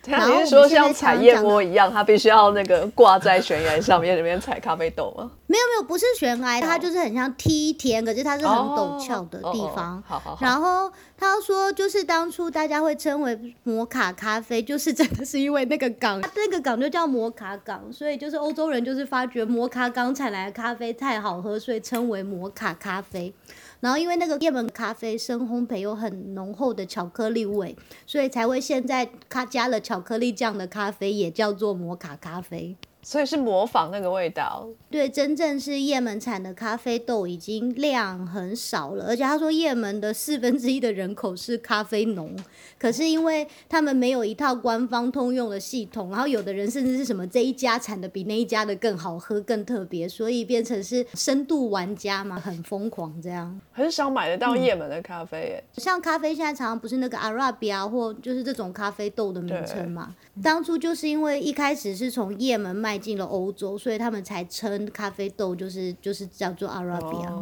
[0.06, 5.30] 然后你是说像采叶波一样，它必须要那个挂在悬崖上面那边采咖啡豆吗？
[5.46, 10.02] 没有没有，不是悬崖，它就是很像梯田，可是它是很陡峭的地方。
[10.06, 10.38] 好好好。
[10.40, 23.32] 然后他说，就是当初大家会称为摩卡咖啡，就是真的是因为那个港，那个港就叫摩卡港，所以就是欧洲人就是发觉摩卡港产来的咖啡太好喝，所以称为摩卡咖啡。
[23.80, 32.76] 然后因为那个叶门咖啡深烘焙有很浓厚的巧克力味，所以才会现在咖加了巧克力酱的咖啡也叫做摩卡咖啡。
[33.08, 34.68] 所以是模仿那个味道。
[34.90, 42.36] 对，真正是也门产的咖啡豆已经量很少了，而且他说也门的四分之一的人口是咖啡农，
[42.78, 53.58] 可是因为他们没有一套官方通用的系统，然后有的人甚至是什么这一家产的比那一家的更好喝、更特别，所以变成是深度玩家嘛，很疯狂这样。
[53.72, 60.14] 很少买得到也门的咖啡耶，像咖啡现在常常不是那个阿拉比亚或就是这种咖啡豆的名称嘛。
[60.42, 67.32] 当初就是因为一开始是从也门卖进了欧洲，所以他们才称咖啡豆就是就是叫做阿拉比亚。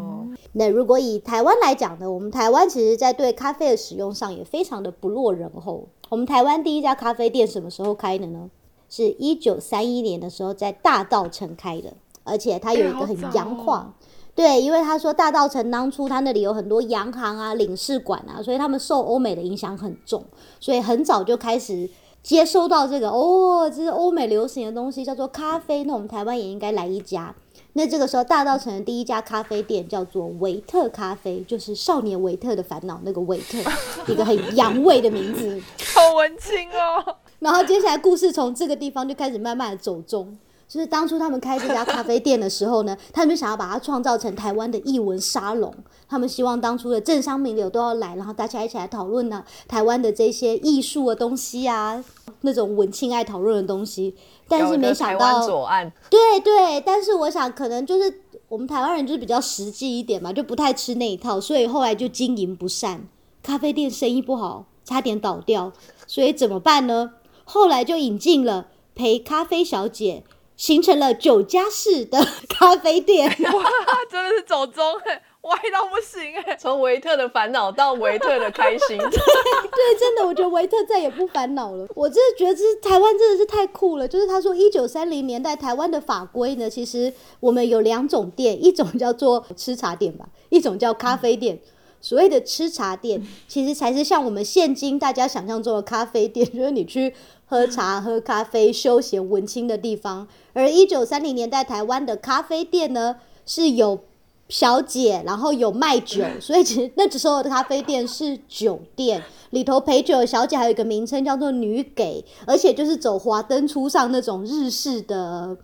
[0.53, 5.89] 那如果以台湾来讲呢，我们台湾其实在对咖啡的使用上也非常的不落人后。
[6.09, 8.49] 我们台湾第一家咖啡店什么时候开的呢？
[8.89, 11.93] 是一九三一年的时候在大道城开的，
[12.25, 13.95] 而且它有一个很洋化。
[14.35, 20.25] 对，因为他说大道城当初他那里有很多洋行啊、领事馆啊，所以他们受欧美的影响很重，
[20.61, 21.89] 所以很早就开始。
[22.27, 25.85] 接收到这个哦，这是欧美流行的东西，叫做咖啡。
[25.85, 27.33] 那我们台湾也应该来一家。
[27.75, 33.59] 那这个时候，大道城的第一家咖啡店叫做维特咖啡，就是少年维特的烦恼那个维特，
[34.13, 35.63] 一个很洋味的名字，
[35.95, 37.15] 好文青哦。
[37.39, 40.37] 然后接下来故事从这个地方就开始慢慢的走中。
[40.69, 45.73] 就是当初他们开这家咖啡店的时候呢， 他们就想要把它创造成台湾的艺文沙龙。
[46.09, 52.05] 他们希望当初的政商名流都要来，然后大家一起来讨论呢台湾的这些艺术的东西啊，
[52.43, 54.15] 那种文青爱讨论的东西。
[54.49, 55.41] 但是没想到，
[56.09, 63.09] 对对，但是我想可能就是我们台湾人就是比较实际一点嘛，就不太吃那一套，所以后来就经营不善，
[63.43, 65.73] 咖啡店生意不好，差点倒掉。
[66.07, 67.13] 所以怎么办呢？
[67.45, 70.23] 后来就引进了陪咖啡小姐。
[70.57, 73.71] 形成了酒家式的咖啡店， 哇，
[74.11, 76.57] 真的是走中哎，歪到不行哎！
[76.57, 81.87] 从维特的烦恼到维特的开心， 对，真的我觉得维特再也不烦恼了。
[81.95, 84.09] 我真的觉得这台湾真的是太酷了。
[84.09, 91.61] 就是他说，一九三零年代台湾的法规呢，其实我们有两种店，一种叫做吃茶店吧，一种叫咖啡店。
[92.07, 97.13] 所谓的吃茶店，其实才是像我们现今大家想象中的咖啡店， 就是你去
[97.47, 100.29] 喝茶、喝咖啡、休闲文青的地方。
[100.53, 103.99] 而一九三零年代台湾的咖啡店呢，是有
[104.49, 115.57] 小姐，然后有卖酒， 所以其实那时候的咖啡店是酒店，里头陪酒的小姐还有一个名称叫做女给，而且就是走华灯初上那种日式的。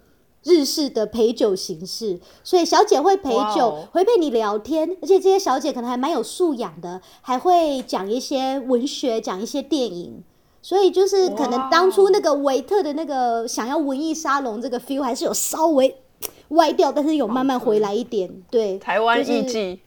[0.44, 10.22] 日式的陪酒形式，所以小姐会陪酒，会陪你聊天，而且这些小姐可能还蛮有素养的，还会讲一些文学，讲一些电影。
[10.64, 15.92] 所以就是可能当初那个维特的那个想要文艺沙龙这个 feel 还是有稍微
[16.50, 18.31] 歪掉，但是有慢慢回来一点。
[18.48, 19.81] 对，台湾就是艺伎，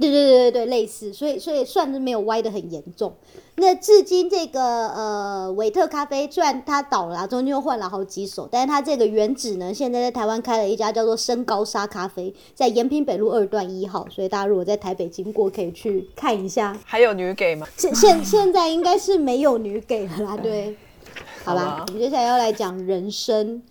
[0.00, 3.14] 对对对对对，类似，所以所以算是没有歪的很严重。
[3.56, 16.76] 那至今这个呃维特咖啡虽然它倒了啊，中间又换了好几手，但是它这个原址呢，现在在台湾开了一家叫做深高沙咖啡，在延平北路二段一号，所以大家如果在台北经过，可以去看一下。
[16.84, 17.64] 还有女给吗？
[17.76, 20.76] 现现现在应该是没有女给了啦，对，
[21.44, 23.62] 好吧好吧，我们接下来要来讲人生。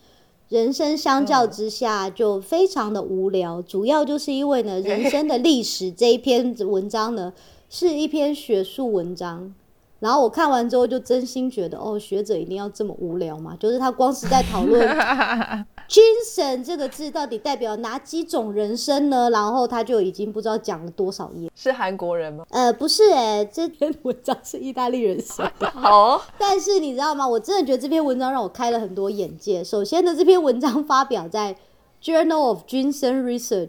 [0.54, 7.34] 人生相较之下就非常的无聊，主要就是因为呢， 人生的历史这一篇文章呢
[7.72, 9.52] 是一篇学术文章，
[10.00, 13.58] 然后我看完之后就真心觉得，哦，学者一定要这么无聊吗？
[13.60, 14.88] 就是他光是在讨论
[15.88, 19.30] 精神这个字到底代表哪几种人生呢？
[19.30, 21.52] 然后他就已经不知道讲了多少页。
[21.56, 22.46] 是韩国人吗？
[22.50, 25.70] 呃，不是哎、这篇文章是意大利人写的。
[25.72, 27.28] 好，但是你知道吗？
[27.28, 29.64] 我真的觉得这篇文章让我开了很多眼界。
[29.64, 31.56] 首先呢，这篇文章发表在
[32.04, 33.68] 《Journal of Ginseng Research》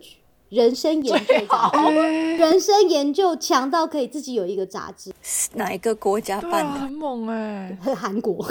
[0.55, 5.12] 人生研究杂志，人生研究强到可以自己有一个杂志，
[5.55, 6.81] 哪一个国家办的？
[6.81, 8.47] 很猛哎、韩国。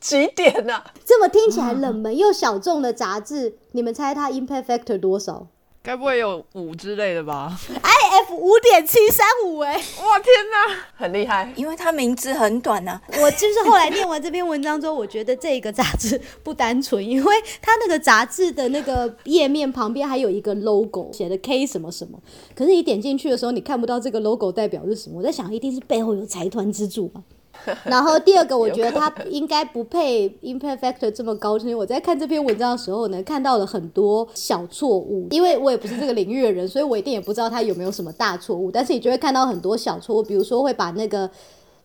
[0.00, 5.46] 几点啊、这么听起来冷门又小众的杂志，你们猜它 impact factor 多少
[5.86, 9.74] 该不会有五之类的吧？？IF 五点七三五哎！
[9.74, 10.76] 哇天哪！
[10.96, 11.52] 很厉害。
[11.54, 22.18] 因为它名字很短呐、我就是后来念完这篇文章之后，我觉得这个杂志不单纯，因为它那个杂志的那个页面旁边还有一个 logo，写的 K 什么什么。
[22.56, 25.18] 可是你点进去的时候，你看不到这个 logo 代表是什么。
[25.18, 27.22] 我在想，一定是背后有财团资助吧。
[27.84, 35.28] 然后第二个，我觉得他应该不配 impact factor 这么高，是因为我在看这篇文章的时候呢，看到了很多小错误。
[35.30, 38.70] 因为我也不是这个领域的人，所以我一定也不知道他有没有什么大错误。
[38.70, 41.28] 但是你就会看到很多小错误，比如说会把那个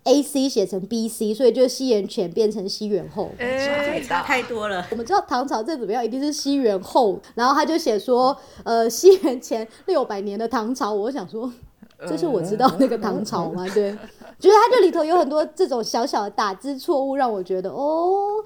[0.03, 3.29] A C 写成 B C，所以就是西元前变成西元后。
[3.37, 4.85] 哎、差太多了。
[4.91, 10.91] 我们知道唐朝再怎么样一定是西元后，然后他就写说，呃，西元前六百年的唐朝。
[10.91, 11.51] 我想说，
[12.07, 13.67] 这是我知道那个唐朝吗？
[13.75, 13.95] 对，
[14.41, 18.43] 就是它这里头有很多这种小小的打字错误，让我觉得哦，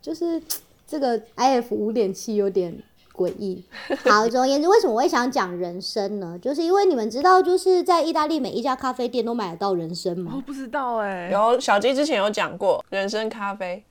[0.00, 0.42] 就是
[0.86, 2.82] 这个 I F 五点七有点
[3.14, 3.62] 诡异。
[4.10, 6.38] 好，总而言之，为什么我会想讲人参呢？
[6.40, 10.32] 就是因为你们知道，就是在意大利每一家咖啡店都买得到人参吗？
[10.34, 13.84] 我不知道哎、有小鸡之前有讲过人参咖啡，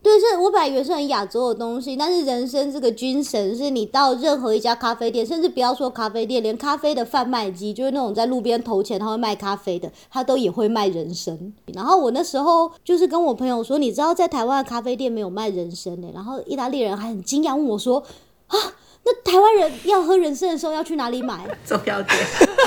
[0.00, 11.52] 对，是我本来以为是很亚洲的东西，但是人参这个精神是你到任何一家咖啡店，甚至不要说咖啡店，连咖啡的贩卖机，就是那种在路边投钱他会卖咖啡的，他都也会卖人参。
[11.74, 18.02] 然后我那时候就是跟我朋友说，你知道在台湾的咖啡店没有卖人参的、然后意大利人还很惊讶问我说，
[18.46, 18.56] 啊，
[19.04, 21.38] 那台湾人要喝人参的时候要去哪里买？
[21.64, 22.18] 重要点，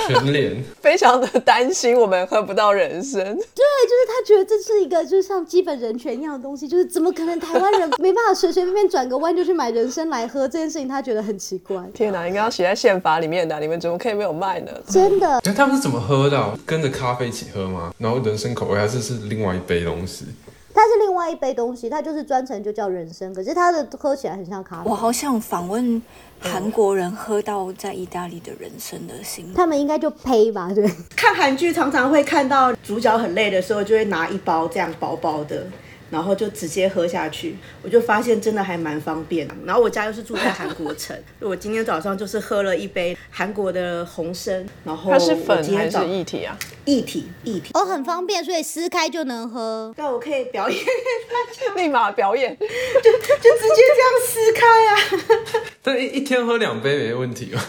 [0.07, 0.63] 全脸。
[0.81, 3.23] 非常的担心我们喝不到人参。
[3.23, 11.83] 对，就是他觉得这是一个就是像基本人权一样的东西，就是怎么可能台湾人没办法随随便便转个弯就去买人参来喝这件事情，他觉得很奇怪。
[11.93, 14.71] 天哪，应该要写在宪法里面的，你们怎么可以没有卖呢？
[14.87, 17.93] 真的，那他们是怎么喝的啊、跟着咖啡一起喝吗？
[17.99, 20.25] 然后人参口味还是是另外一杯东西？
[20.73, 24.95] 它是另外一杯东西，它就是专程就叫人参，可是它的喝起来很像咖啡我。
[24.95, 26.01] 好想访问
[26.39, 29.53] 韩国人喝到在意大利的人参的心。
[29.55, 30.89] 他们应该就呸吧，对。
[31.15, 35.65] 看韩剧常常会看到主角很累的时候，就会拿一包这样薄薄的，
[36.09, 37.55] 然后就直接喝下去。
[37.83, 39.53] 我就发现真的还蛮方便的。
[39.65, 46.57] 然后我家又是住在韩国城， 我今天早上就是喝了一杯韩国的红参，然后它是粉还是液体啊？
[46.85, 47.71] 液体一体。
[47.73, 49.93] 哦，很方便，所以撕开就能喝。
[49.97, 50.79] 那我可以表演，
[51.75, 52.55] 立马表演。
[52.59, 55.61] 就就直接这样撕开啊！
[55.83, 57.63] 但一一天喝两杯没问题吧？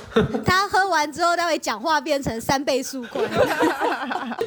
[0.45, 3.23] 他喝完之后，他会讲话变成三倍速快。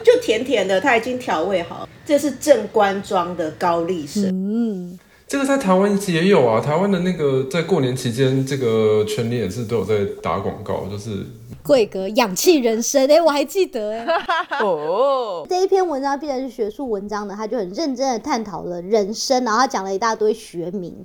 [0.03, 1.87] 就甜甜的，他已经调味好。
[2.05, 4.97] 这是正官庄的高丽参，嗯，
[5.36, 11.25] 这这个在台湾也有啊，台湾的那个在过年期间，这个全年也是都有在打广告，就是
[11.61, 14.07] 贵格氧气人生，哎、我还记得哎、
[14.63, 20.95] 哦，这一篇文章必然是学术文章的，他就很认真的探讨了人参，然后他讲了一大堆学名。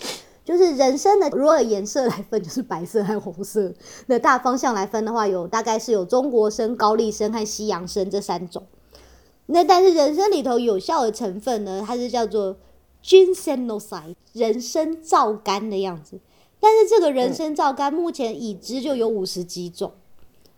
[0.44, 3.72] 就是人参的，如果颜色来分，就是白色和红色。
[4.06, 8.62] 那大方向来分的话，有大概是有中国参、高丽参和西洋参这三种。
[9.46, 12.56] 那但是人参里头有效的成分呢，它是叫做
[13.02, 16.20] 人参皂苷的样子。
[16.60, 19.92] 但是这个人参皂苷目前已知就有五十几种。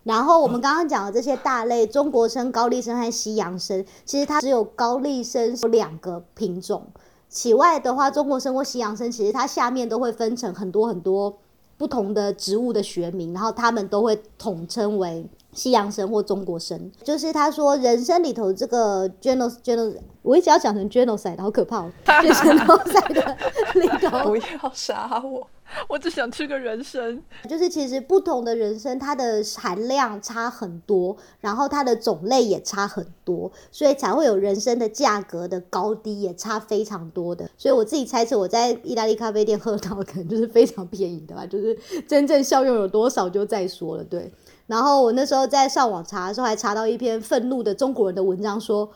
[0.03, 6.85] 然后我们刚刚讲的这些大类，中国参、高丽参和西洋参，其实它只有高丽参有两个品种。
[7.29, 11.39] 其外的话，中国参或西洋参，其实它下面都会分成很多很多
[11.79, 16.91] 不同的植物的学名，然后它们都会统称为西洋参或中国参。
[17.03, 23.37] 就是他说人生里头这个 genos genos，我一直要讲成 genocide，好可怕哦， genocide 的
[23.81, 25.47] 里头不要杀我！
[25.89, 27.23] 我只想吃个人参。
[27.49, 37.49] 就是其实不同的人参，它的含量差很多，然后它的种类也差很多，所以才会有人参的价格的高低也差非常多的。
[37.57, 44.05] 所以我自己猜测，我在意大利咖啡店喝到可能就是非常便宜的吧，就是真正效用有多少就再说了。
[44.05, 44.33] 对，
[44.67, 48.91] 然后我那时候在上网查的时候，还查到一篇愤怒的中国人的文章说。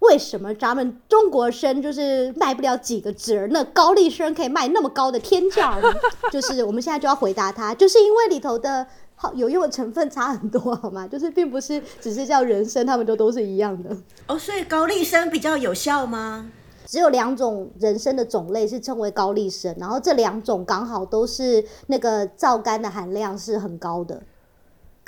[0.00, 5.92] 为什么咱们中国参就是卖不了几个值儿，那高丽参可以卖那么高的天价呢？
[6.30, 8.86] 就是我们现在就要回答他，就是因为里头的
[9.16, 11.06] 好有用的成分差很多，好吗？
[11.08, 13.90] 就是并不是只是叫人参，他们都都是一样的。
[14.28, 16.48] 哦，所以高丽参比较有效吗？
[16.86, 24.22] 只有两种人参的种类是称为高丽参，然后这两种刚好都是那个皂苷的含量是很高的。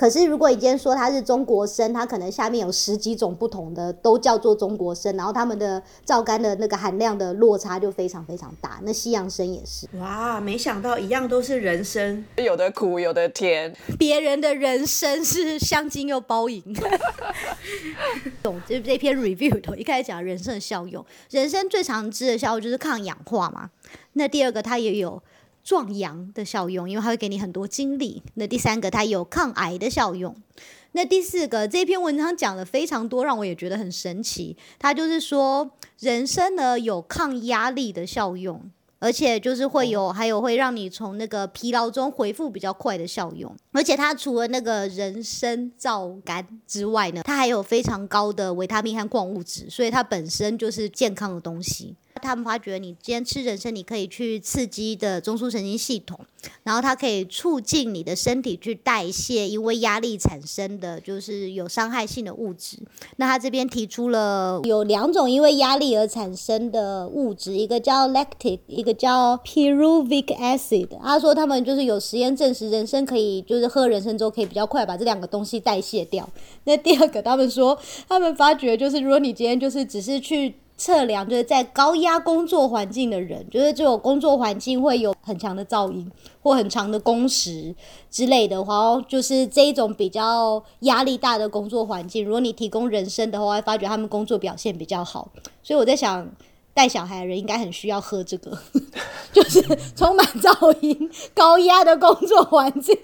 [0.00, 8.80] 可是如果你今天说它是中国参，它可能下面有十几种不同的都叫做中国参，然后它们的皂苷的那个含量的落差就非常非常大。
[8.82, 16.64] 那西洋参也是，哇，没想到一样都是人参，有的苦，有的甜，别人的人参是香精又包银。
[18.42, 23.68] 懂，就是这篇 review 里头一开始讲人参的效用，人参最常知的效用就是抗氧化嘛。
[24.14, 25.22] 那第二个它也有
[25.62, 28.22] 壮阳的效用，因为它会给你很多精力。
[28.34, 30.34] 那第三个它有抗癌的效用。
[30.92, 34.56] 那第四个这篇文章讲了非常多，让我也觉得很神奇。
[34.78, 38.70] 它就是说人参呢有抗压力的效用。
[39.02, 43.50] 而且就是会有，还有会让你从那个疲劳中恢复比较快的效用。
[43.72, 51.96] 而且它除了那个人参皂苷之外呢，它还有非常高的维他命和矿物质，所以它本身就是健康的东西。
[52.22, 56.18] 他们发觉你今天吃人参，你可以去刺激的中枢神经系统，
[56.64, 62.78] 然后它可以促进你的身体去代谢因为压力产生的就是有伤害性的物质。
[63.16, 70.88] 那他这边提出了有两种因为压力而产生的物质，一个叫 lactic，一个叫 pyruvic acid。
[71.02, 76.28] 他说他们就是有实验证实人参可以就是喝人参粥可以比较快把这两个东西代谢掉。
[76.64, 86.10] 那第二个，他们说他们发觉就是如果你今天就是只是去测量就是在高压工作环境的人，就是这种工作环境会有很强的噪音
[86.40, 87.74] 或很长的工时
[88.10, 95.30] 之类的话，就是这一种比较压力大的工作环境，如果你提供人声的话，会发觉他们工作表现比较好。
[95.62, 96.26] 所以我在想，
[96.72, 98.56] 带小孩的人应该很需要喝这个，
[99.32, 99.60] 就是
[99.96, 102.96] 充满噪音、高压的工作环境。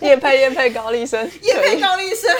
[0.00, 2.34] 夜配夜配高丽参，夜配高丽参。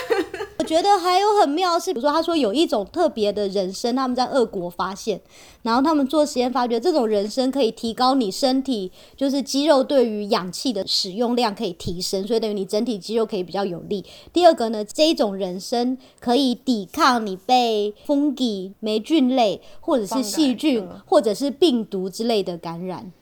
[0.58, 5.20] 我觉得还有很妙是，比如说他说有一种特别的人参，他们在俄国发现，
[5.62, 14.04] 然后他们做实验发觉，这种人参可以提高你身体就是肌肉对于氧气的使用量可以提升，所以等于你整体肌肉可以比较有力。
[14.32, 23.12] 第二个呢，这一种人参可以抵抗你被 fungi 霉菌类或者是细菌嗯或者是病毒之类的感染，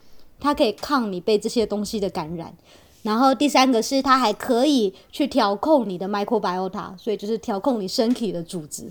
[0.40, 2.56] 它可以抗你被这些东西的感染。
[3.02, 8.90] 然后第三个是它还可以去调控你的 microbiota，所以就是调控你身体的组织。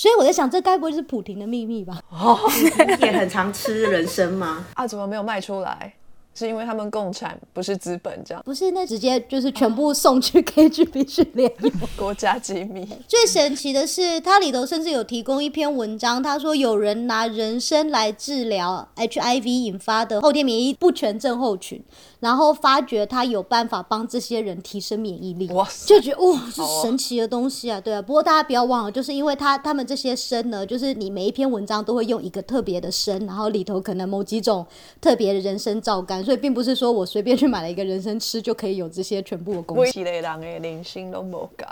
[0.00, 2.00] 所以我在想，这该不会是普廷的秘密吧？
[2.10, 4.64] 你 也很常吃人参吗？
[4.72, 5.92] 啊，怎么没有卖出来？
[6.32, 11.70] 是因为他们共产，不是资本这样，不是，那直接就是全部送去 KGB 训练用。
[11.98, 12.88] 国家机密。
[13.06, 21.82] 最神奇的是，它里头甚至有提供一篇文章，他说有人拿人参来治疗 HIV 引发的后天免疫不全症候群，
[22.20, 25.48] 然后发觉他有办法帮这些人提升免疫力。
[25.52, 28.00] 哇塞就觉得哇，是好哦神奇的东西啊，对啊。
[28.00, 34.66] 不过大家不要忘了，就是因为他他们这些参呢，就是你每一篇文章都会用一个特别的参，然后里头可能某几种
[35.00, 39.82] 特别的人参皂苷，所以并不是说我随便去买了一个人参吃就可以有这些全部的功效。
[39.82, 41.68] 每一个人的人生都无讲，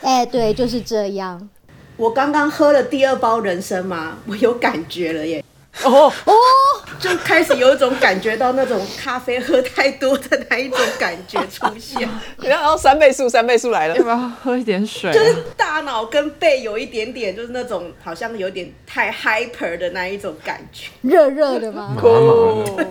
[0.00, 1.48] 哎，对，就是这样。
[1.96, 5.44] 我刚刚喝了第二包人参嘛，我有感觉了耶。
[5.84, 6.32] 哦哦，
[7.00, 12.08] 就开始有一种感觉到那种咖啡喝太多的那一种感觉出现，
[12.42, 14.02] 然后三倍速，三倍速来了要。
[14.02, 15.12] 不要喝一点水、啊？
[15.12, 21.96] 就是大脑跟背有一点点，就是那种好像有点太 hyper 的那一种感觉，热热的吗？
[21.96, 22.86] 麻麻的。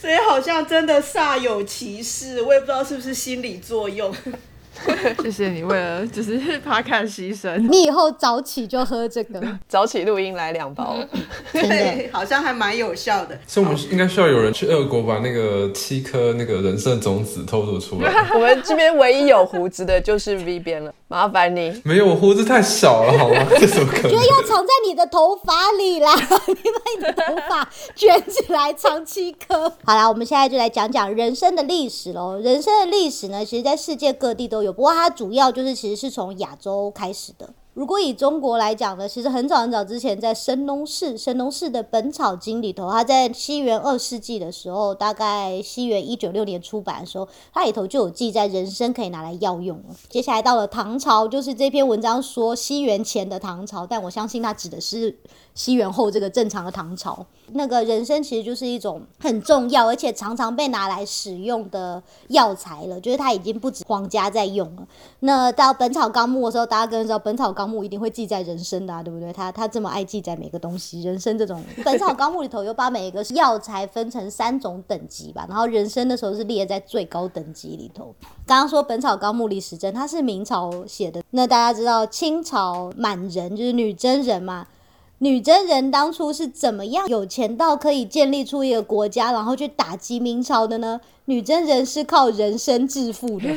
[0.00, 4.14] 所以好像真的煞有其事，我也不知道是不是心理作用。
[5.22, 7.56] 谢谢你为了就是 podcast 牺牲。
[7.68, 10.96] 你以后早起就喝这个，早起录音来两包，
[11.52, 13.38] 对，好像还蛮有效的。
[13.46, 18.12] 所以我们应该需要有人去俄国把那个七颗那个人参种子偷渡出来。
[18.34, 21.80] 我们这边唯一有胡子的就是 V 边了，麻烦你。
[21.84, 23.46] 没有，我胡子太少了，好吗？
[23.58, 24.26] 这怎么可能觉得？
[24.26, 26.14] 要藏在你的头发里啦，
[26.46, 29.72] 你把你的头发卷起来藏七颗。
[29.84, 32.38] 好啦，我们现在就来讲讲人生的历史喽。
[32.38, 37.48] 人生的历史呢，其实在世界各地都有，不过它主要就是其实是从亚洲开始的。
[37.78, 49.94] 如果以中国来讲呢，其实很早很早之前，在神农氏神农氏的《本草经》里头，它在西元二世纪的时候，大概西元一九六年出版的时候，它里头就有记载人参可以拿来药用了。
[50.08, 55.16] 接下来到了唐朝，就是这篇文章说西元前的唐朝，但我相信它指的是
[55.54, 57.24] 西元后这个正常的唐朝。
[57.52, 64.86] 那个人参其实就是一种很重要，而且常常被拿来使用的药材了，就是它已经不止皇家在用了。
[65.20, 69.32] 那到《本草纲目》的时候，大家跟知道《本草纲目》一定会记载人参的、啊，对不对？
[69.32, 78.14] 它它这么爱记载每个东西，人参这种《本草纲目》里头有把每一个药材分成三种等级吧，然后人参的时候是列在最高等级里头。
[78.46, 84.66] 刚刚说《本草纲目》李时珍，他是明朝写的，那大家知道清朝满人就是女真人嘛。
[85.20, 91.00] 女真人当初是怎么样有钱到可以建立出一个国家，然后去打击明朝的呢？
[91.24, 93.48] 女真人是靠人参致富的。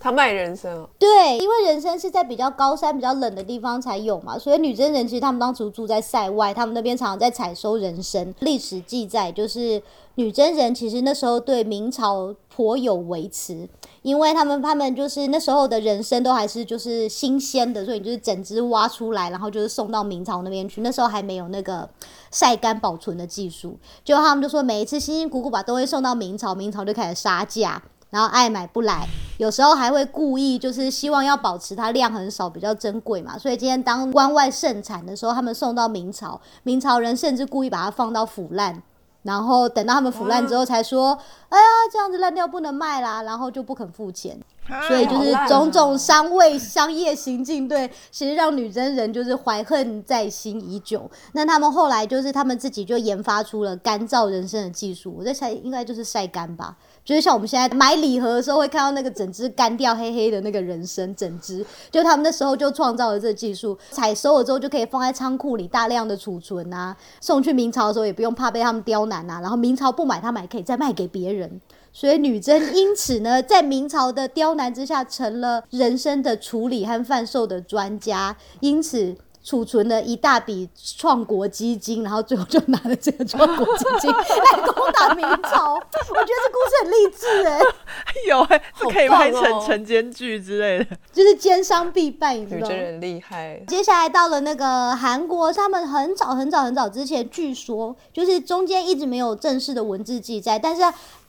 [0.00, 8.32] 他卖人参哦，对，因为人参是在比较高山、比较冷的地方才有嘛，所以女真人其实他们当初住在塞外，他们那边常常在采收人参。
[8.40, 9.82] 历史记载就是
[10.14, 13.68] 女真人其实那时候对明朝颇有维持，
[14.02, 20.80] 因为他们他们就是那时候的人参都还是就是新鲜的，所以你就是整只挖出来，然后就是送到明朝那边去。
[20.80, 21.88] 那时候还没有那个
[22.30, 27.82] 晒干保存的技术，就他们就说每一次辛辛苦苦把东西送到明朝，明朝就开始杀价。
[28.10, 29.06] 然后爱买不来，
[29.36, 33.38] 有时候还会故意就是希望要保持它量很少，比较珍贵嘛。
[33.38, 38.82] 所以今天当关外盛产的时候，他们送到明朝，明朝人甚至故意把它放到腐烂，
[39.22, 41.18] 然后等到他们腐烂之后才说，
[41.50, 44.40] 哎呀这样子烂掉不能卖啦，然后就不肯付钱。
[44.86, 51.10] 所以就是种种商位商业行径，对，其实让女真人就是怀恨在心已久。
[51.32, 56.76] 那他们后来就是他们自己就研发出了干燥人参的技术，我在猜应该就是晒干吧。
[57.08, 71.58] 就是像我们现在买礼盒的时候，会看到那个整只干掉黑黑的那个人参，整只，就他们那时候就创造了这技术，采收了之后就可以放在仓库里大量的储存啊，送去明朝的时候也不用怕被他们刁难啊，然后明朝不买他们还可以再卖给别人。
[71.94, 79.16] 所以女真因此呢，在明朝的刁难之下，成了人参的处理和贩售的专家，因此
[79.48, 80.68] 储存了一大笔
[80.98, 85.72] 创国基金，然后最后就拿了这个创国基金 来攻打明朝。
[85.74, 87.58] 我觉得这故事很励志哎，
[88.28, 90.94] 有哎、这可以拍成晨间剧之类的。
[91.14, 92.78] 就是奸商必败，你知道吗女真？
[92.78, 93.58] 人厉害。
[93.66, 100.82] 接下来到了那个韩国，他们很早很早很早之前，据说就是中间一直没有正式的文字记载，但是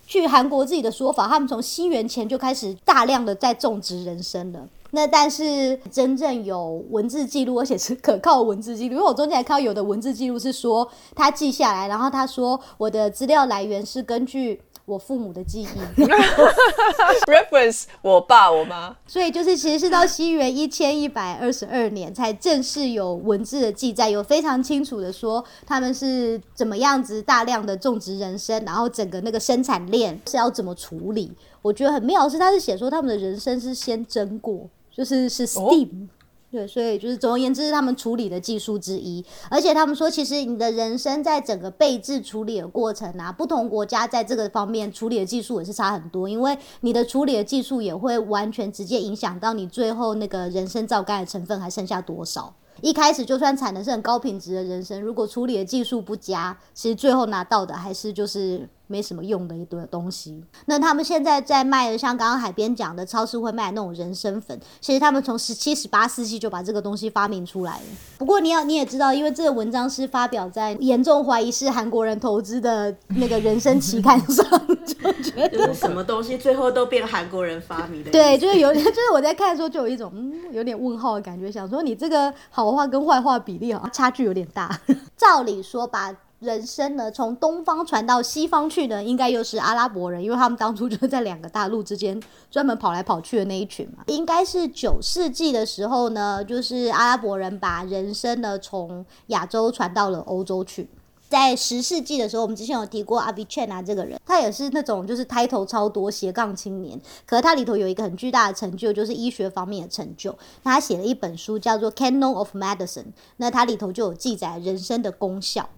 [0.05, 4.67] 据韩国自己的说法，他们从西元前就开始大量的在种植人参了。
[4.91, 16.01] 那但是真正有文字记录，而且是可靠文字记录，因为我中间还看到有的文字记录是说他记下来，然后他说我的资料来源是根据我父母的记忆，
[17.29, 31.31] reference 我爸我妈，所以就是其实是到西元一千一百二十二年才正式有文字的记载，有非常清楚的说他们是怎么样子大量的种植人参，然后整个那个生产链是要怎么处理。
[31.61, 34.67] 我觉得很妙是，他是写说他们的人参是先蒸过，
[34.99, 36.09] 就是是 steam。
[36.51, 39.23] 对，所以就是总而言之，是他们处理的技术之一。
[39.49, 52.53] 而且他们说，其实你的人参在整个备制处理的过程啊，不同国家在这个方面处理的技术也是差很多，因为你的处理的技术也会完全直接影响到你最后那个人参皂苷的成分还剩下多少。
[52.81, 60.43] 一开始就算产的是很高品质的人参，如果处理的技术不佳，其实最后拿到的还是就是没什么用的一堆东西。
[60.65, 67.83] 那他们现在在卖的，像刚刚海边讲的，超市会卖那种人参粉，其实他们从十七、十八世纪就把这个东西发明出来了。
[68.17, 74.45] 不过你要你也知道，因为这个文章是发表在严重怀疑是韩国人投资的那个人参期刊上，
[74.83, 78.09] 就觉得就是什么东西最后都变韩国人发明的。
[78.11, 84.79] 对，就是有， 就是我在看的时候就有一种嗯，有点问号的感觉，想说你这个好话跟坏话比例啊差距有点大。
[85.15, 92.17] 照理说，把人参呢，从东方传到西方去呢，应该又是阿拉伯人，因为他们当初就是在两个大陆之间
[92.49, 94.03] 专门跑来跑去的那一群嘛。
[94.07, 100.89] 应该是九世纪的时候呢，就是阿拉伯人把人参呢从亚洲传到了欧洲去。
[101.27, 110.35] 在十世纪的时候，我们之前有提过阿比切纳这个人，他也是那种就是抬头超多斜杠青年，可是他里头有一个很巨大的成就，就是医学方面的成就。
[110.63, 113.03] 他写了一本书叫做《Canon of Medicine》，
[113.37, 115.69] 那它里头就有记载人参的功效。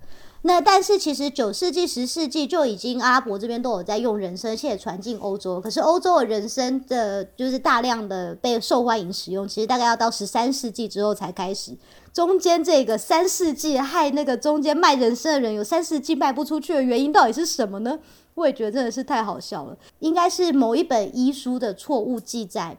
[0.44, 5.62] 那但是其实九世纪、十世纪就已经阿拉伯这边都有在用人参，现在传进欧洲。
[5.62, 11.78] 可是欧洲的人参的，就是大量的被受欢迎使用，其实大概要到十三世纪之后才开始。
[12.12, 18.00] 中间这个三世纪害那个中间卖人参的人有三世纪卖不出去的原因到底是什么呢？
[18.34, 22.78] 我也觉得真的是太好笑了，应该是某一本医书的错误记载。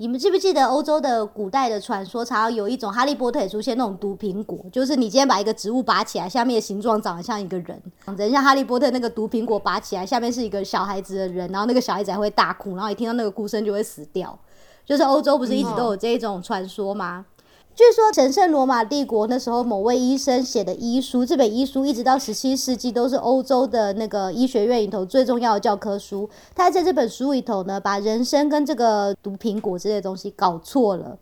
[0.00, 14.38] 你们记不记得欧洲的古代的传说，常常有一种哈利波特也出现那种毒苹果，就是你今天把一个植物拔起来，下面的形状长得像一个人，长得像哈利波特那个毒苹果拔起来，下面是一个小孩子的人，然后那个小孩子还会大哭，然后一听到那个哭声就会死掉。
[14.86, 17.26] 就是欧洲不是一直都有这一种传说吗？
[17.72, 26.28] 据说神圣罗马帝国那时候某位医生写的医书，这本医书一直到十七世纪都是欧洲的那个医学院里头最重要的教科书。
[26.54, 31.16] 他在这本书里头呢，把人参跟这个毒苹果之类的东西搞错了。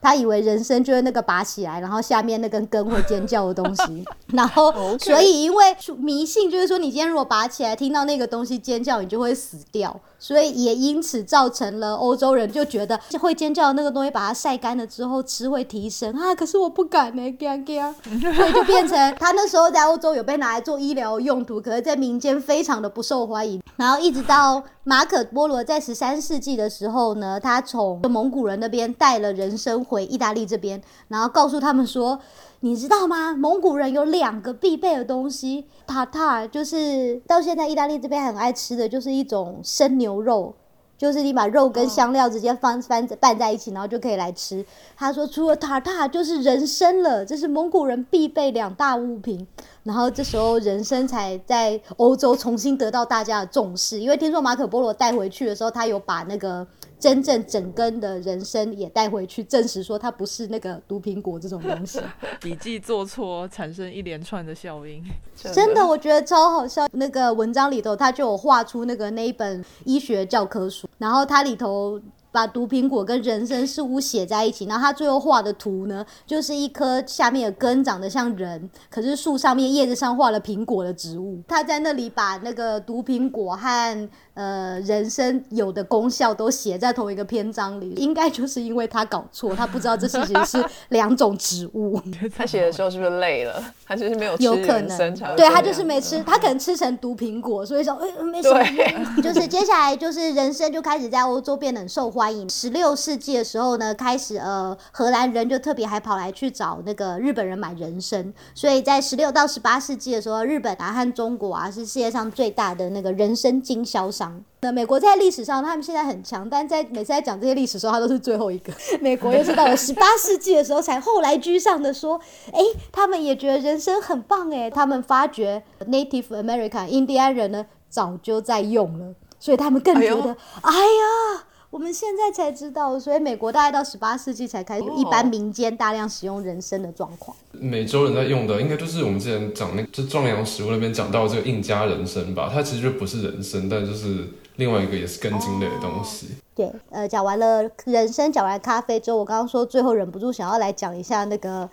[0.00, 10.00] 他以为人参就是那个拔起来，然后下面那根根会尖叫的东西， 然后所以因为迷信就是说，你今天如果拔起来听到那个东西尖叫，你就会死掉。
[10.20, 16.34] 所以也因此造成了欧洲人就觉得会尖叫的那个东西，把它晒干了之后吃会提神啊。
[16.34, 23.62] 可是我不敢呢，干干，所以 就变成他那时候在欧洲有被拿来做医疗用途，可是在民间非常的不受欢迎。
[23.76, 32.18] 然后一直到马可波罗在十三世纪的时候呢，他从蒙古人那边带了人参回意大利这边，然后告诉他们说。
[32.60, 33.34] 你知道吗？
[33.34, 40.52] 蒙古人有两个必备的东西，塔塔就是到现在意大利这边很爱吃的就是一种生牛肉，
[40.98, 44.62] 就是你把肉跟香料直接放翻拌在一起，然后就可以来吃。
[44.96, 49.46] 他说除了塔塔就是人参了，这是蒙古人必备两大物品。
[49.84, 56.66] 然后这时候人参才在欧洲重新得到大家的重视，因为听说马可波罗带回去的时候，他有把那个。
[56.98, 62.00] 真正整根的人参也带回去，证实说它不是那个毒苹果这种东西。
[62.40, 65.02] 笔记做错，产生一连串的效应。
[65.52, 66.86] 真的，我觉得超好笑。
[66.92, 72.00] 那个文章里头，他就有画出那个那一本医学教科书，然后它里头。
[72.30, 81.42] 把毒苹果跟人参似乎写在一起，然后他最后画的图呢，就是一棵下面的根长得像人，可是树上面叶子上画了苹果的植物。
[81.48, 84.08] 他在那里把那个毒苹果和
[84.38, 92.00] 呃人参有的功效都写在同一个篇章里，应该就是因为他搞错，他不知道这其实是两种植物。
[92.36, 93.60] 他写的时候是不是累了？
[93.84, 98.62] 他就是没有有可能，对他就是没吃，他可能吃成毒苹果，所以说哎没什么。
[99.20, 102.08] 就是接下来就是人参就开始在欧洲变得很受。
[102.08, 114.27] 欢迎十六世纪的时候呢，开始呃，荷兰人就特别还跑来去找那个日本人买人参，所以在十六到十八世纪的时候，日本啊和中国啊是世界上最大的那个人参经销商。
[114.60, 118.72] 那美国在历史上他们现在很强，但在每次在讲这些历史时候，他都是最后一个。
[119.00, 122.20] 美国又是到了十八世纪的时候才后来居上的，说
[122.52, 122.60] 哎，
[122.90, 131.44] 他们也觉得人生很棒哎，他们发觉 Native American 印第安人呢早就在用了，所以他们更觉得哎呀。
[131.70, 137.36] 我们现在才知道，所以美国大概到十八世纪才开始一般民间大量使用人参的状况。
[137.52, 146.28] 美洲人在用的，应该就是我们之前讲那就壮阳食物那边讲到这个印加人参吧，它其实就不是人参，但就是另外一个也是根茎类的东西。
[146.54, 151.68] 对，呃，讲完了人参，讲完咖啡之后，我刚刚说最后忍不住想要来讲一下那个。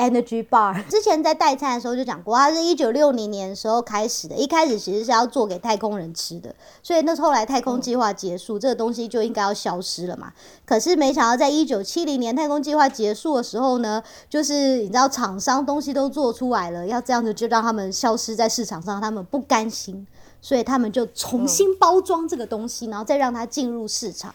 [0.00, 10.32] Energy Bar 之前在代餐的时候就讲过，它是一九六零年的时候开始的，一开始其实是要做给太空人吃的，所以那后来太空计划结束，这个东西就应该要消失了嘛。
[10.64, 20.06] 可是没想到在一九七零年太空计划结束的时候呢，就是你知道厂商东西都做出来了，要这样子就让他们消失在市场上，他们不甘心，
[20.40, 24.34] 所以他们就重新包装这个东西，然后再让它进入市场。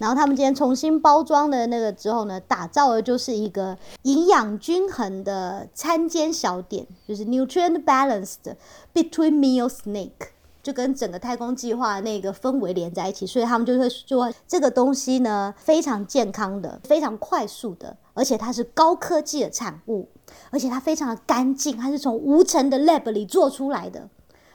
[0.00, 8.54] 然后他们今天重新包装的那个之后呢，打造的就是一个营养均衡的餐间小点，就是 nutrient balanced
[8.94, 10.30] between meal snake，
[10.62, 20.08] 就跟整个太空计划那个氛围连在一起，所以他们就会说这个东西呢非常健康的，非常快速的，而且它是高科技的产物，
[20.48, 24.08] 而且它非常的干净，它是从无尘的 lab 里做出来的。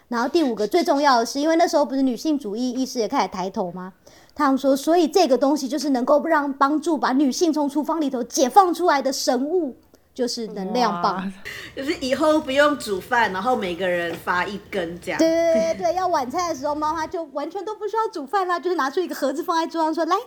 [0.07, 3.93] 然后第五个最重要的是，因为那时候不是女性主义意识也开始抬头吗？
[4.36, 9.77] 他们说，所以这个东西就是能够让帮助把女性从厨房里头解放出来的神物，
[10.13, 11.31] 就是能量棒。
[11.73, 15.17] 就是以后不用煮饭，然后每个人发一根这样。
[15.17, 20.17] 对对对对，要晚餐的时候，妈妈就完全都不需要煮饭啦，就是拿出一个盒子放在桌上，说：“来，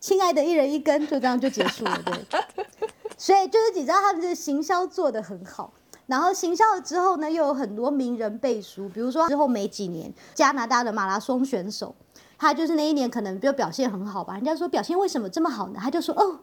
[0.00, 2.00] 亲爱的，一人一根。”就这样就结束了。
[2.02, 2.40] 对，
[3.18, 5.74] 所以就是你知道他们这个行销做的很好。
[6.06, 11.94] 然后行销了之后呢，又有很多名人背书，比如说之后没几年，加拿大的马拉松选手，
[12.40, 15.78] 他就是那一年可能就表现很好吧，人家说表现为什么这么好呢？
[15.78, 16.40] 他就说：“哦。”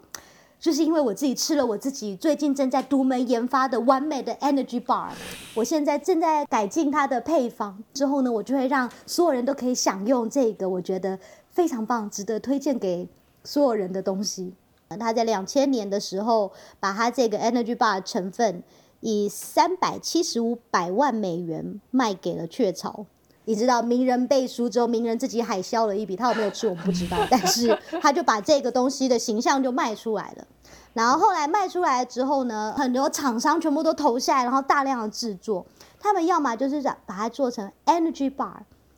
[0.59, 5.09] 就是因为我自己吃了我自己最近正在独门研发的完美的 Energy Bar，
[5.53, 11.19] 我现在正在改进它的配方，之后呢，我就会让所有人都可以享用这个我觉得
[11.51, 13.07] 非常棒、值得推荐给
[13.43, 14.51] 所有人的东西。
[14.99, 18.63] 他在两千年的时候，把他这个 Energy Bar 成分
[19.01, 23.05] 以三百七十五百万美元卖给了雀巢。
[23.47, 30.45] 你知道名人背书之后，名人自己海销了一笔，他有没有吃我们不知道， 但是他就把这个东西的形象就卖出来了。
[30.93, 35.65] 然后后来卖出来之后呢，很多厂商全部都投下来，然后大量的制作。
[35.97, 38.57] 他们要么就是把它做成 energy bar，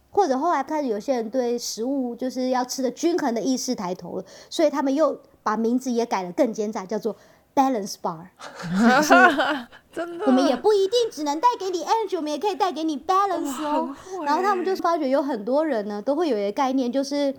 [0.10, 7.16] 或者后来开始有些人对食物就是要吃的均衡的意识抬头了，所以他们又把名字也改了更奸诈，叫做
[7.56, 8.28] balance bar。
[9.92, 13.96] 真的，我们也不一定只能带给你 energy，我们也可以带给你 balance 哦。
[14.24, 17.36] 然后他们就发觉有很多人呢，都会有一个概念，就是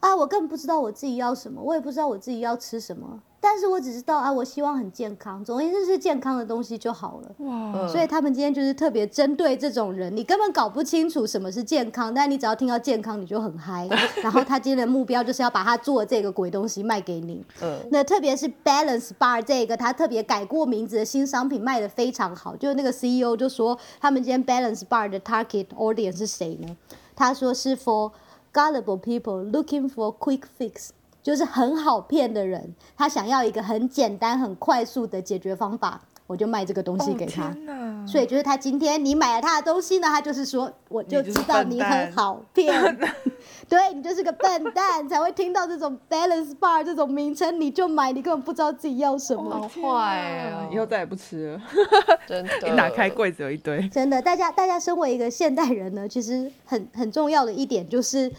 [0.00, 7.34] 啊，我根本不知道我自己要什么，我也不知道我自己要吃什么，但是我只知道啊，我希望很健康，总而言之是健康的东西就好了。
[7.38, 13.88] 哇，所以他们今天就是特别针对这种人，你根本搞不清楚什么是健康，但你只要听到健康，你就很嗨。
[14.22, 17.44] 然后他今天的目标就是要把他做的这个鬼东西卖给你。
[17.62, 22.56] 嗯，那特别是 Balance Bar 这个，他特别改过名字的新商品卖的非常好。
[22.56, 26.76] 就那个 CEO 就说，他们今天 Balance Bar 的 Target Audience 是谁呢？
[27.14, 28.12] 他说是 For
[28.52, 30.88] gullible people looking for quick fix，
[31.22, 37.54] 就是很好骗的人，他想要一个很简单、很快速的解决方法，我就卖这个东西给他。
[37.68, 38.06] 哦！
[38.06, 42.72] 所以就是他今天你买了他的东西呢，他就是说，我就知道你很好骗，
[43.68, 49.50] 对你就是个笨蛋，才会听到这种 balance bar 这种名称你就买，你根本不知道自己要什么。
[49.50, 50.16] 好坏
[50.48, 51.60] 啊，以后再也不吃了。
[52.26, 53.86] 真的， 一打开柜子有一堆。
[53.90, 58.32] 真的，大家大家身为一个现代人呢，其实很很重要的一点就是。